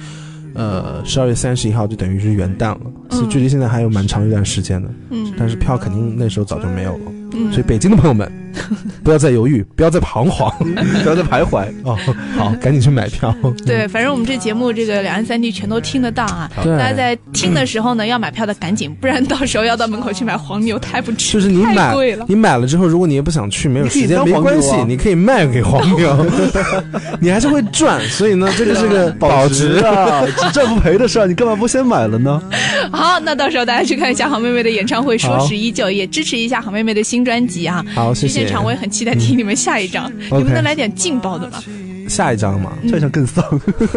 [0.54, 4.88] 呃，十二月三十一号就等于是元旦了，所以距离现在还有蛮长一段时间的。
[5.10, 8.30] 嗯但是票肯定那时候早就没有了，嗯所以北京的朋友们，
[9.02, 10.52] 不要再犹豫，不要再彷徨，
[11.02, 11.66] 不要再徘徊。
[11.84, 11.96] 哦，
[12.36, 13.34] 好，赶紧去买票。
[13.64, 16.50] 对，反正我们这节目这个两岸三地全都听得到啊。
[16.56, 22.24] 大家在听的时候呢，要买票的赶紧，不然到时候要到门口去买黄牛，太不值，就是你买太贵了。
[22.28, 26.26] 你买了之后，如果你也不想去，没有时间，没关系你可以卖给黄牛，
[27.20, 28.00] 你还是会赚。
[28.08, 32.42] 所以呢，这个是个保值啊，只赚不赔的事儿，你干嘛不先买了呢？
[32.92, 37.84] 好，那到时候大家去看一下好妹妹的演唱会，说好是依旧，也支持一下好妹妹的新专辑啊。
[37.94, 38.37] 好，谢谢。
[38.38, 41.62] 去现场我也很期待听你们下一张，你们能来点劲爆的吗？
[42.08, 43.44] 下一张嘛，下一张更丧，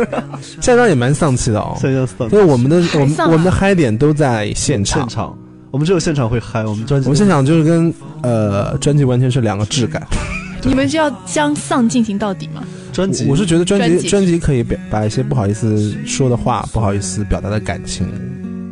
[0.59, 1.77] 下一张也蛮丧气的哦。
[1.81, 2.29] 下一场丧。
[2.29, 4.99] 因为我们的我们我们的嗨点都在现场。
[5.01, 5.37] 现，场，
[5.71, 7.07] 我们只有现场会嗨，我们专辑。
[7.07, 10.05] 我们现场就是跟呃专辑完全是两个质感。
[10.63, 12.63] 你们就要将丧进行到底吗？
[12.91, 14.09] 专辑，我是觉得专辑。
[14.09, 18.05] 专辑可以表把一些不好意思说的话、不好意思表达的感情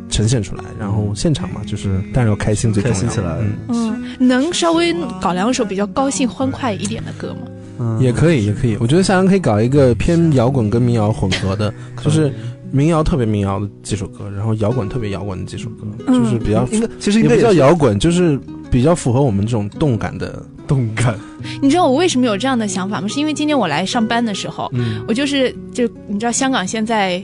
[0.10, 3.38] 呈现出来，然后现场嘛，就是当然要开心最重要，开心起来
[3.70, 7.40] 嗯，嗯，能稍微搞两首比较高兴欢快一点的歌吗？
[7.80, 8.00] 嗯。
[8.02, 8.76] 也可以，也可以。
[8.80, 12.34] 我觉得夏阳可以搞一个偏摇滚跟民谣混合的，就是
[12.72, 16.24] 民谣特别民谣的几首歌，然后摇滚特别摇滚的几首歌，嗯。
[16.24, 18.40] 就是比较应该其实也不应该叫摇滚，就是
[18.72, 20.44] 比较符合我们这种动感的。
[20.68, 21.18] 动感，
[21.64, 23.08] 你知道我为什么有这样的想法吗？
[23.08, 25.04] 是因为今天我来上班的时候，嗯。
[25.08, 27.20] 我就是就你知道香港现在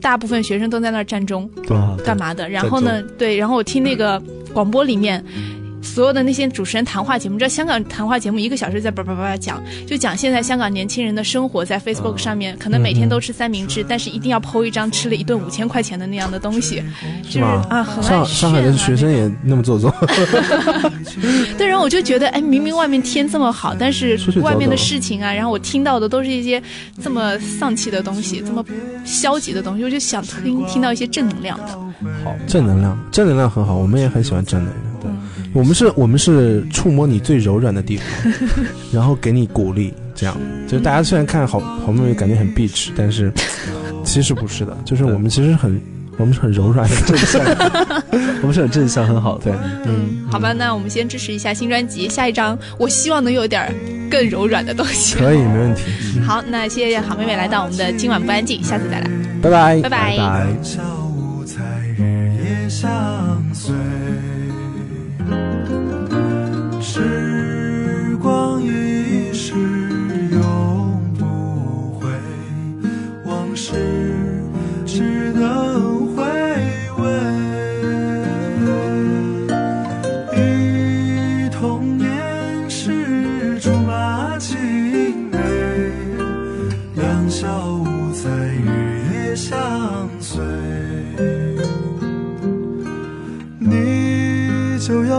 [0.00, 1.48] 大部分学生都在那儿站中
[2.04, 4.22] 干嘛的，然后呢，对，然后我听那个
[4.52, 5.24] 广播里面。
[5.86, 16.82] 所有的那些主持人谈话节目，你知道香港谈话节目一个小时在叭叭叭叭讲，就讲现在香港年轻人的生活，在 Facebook 上面，可能每天都吃三明治，但是一定要 PO 一张吃了一顿五千块钱的那样的东西，
[17.22, 19.94] 就是吗啊，上上海的学生也那么做作，
[21.56, 26.62] 对，然后我就觉得，哎，明明外面天这么好，但是外面的事情啊，然后我听到的都是一些
[27.00, 28.64] 这么丧气的东西，这么
[29.04, 31.68] 消极的东西，我就想听听到一些正能量的。
[32.24, 34.95] 好，正能量，正能量很好，我们也很喜欢正能量。
[35.56, 38.06] 对，我们是，我们是触摸你最柔软的地方，
[38.92, 40.36] 然后给你鼓励，这样。
[40.68, 43.32] 就是大家虽然看好好妹妹感觉很 bitch，但是
[44.04, 45.80] 其实不是的，就是我们其实很，
[46.18, 47.40] 我们是很柔软的正向。
[48.42, 49.44] 我们是很正向，很好的。
[49.44, 49.52] 对，
[49.86, 53.74] 嗯，好吧，那我们先支持一下新专辑，下一张我希望能有点
[54.10, 55.16] 更柔软的东西。
[55.16, 55.84] 可以，没问题。
[56.20, 60.46] 好，那谢谢好妹妹来到我们的今晚不安静，下次再来，拜拜，拜拜。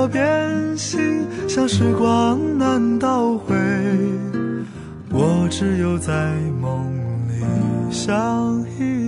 [0.07, 3.55] 变心，像时光难倒回。
[5.11, 6.85] 我只有在梦
[7.29, 7.43] 里
[7.91, 9.06] 相依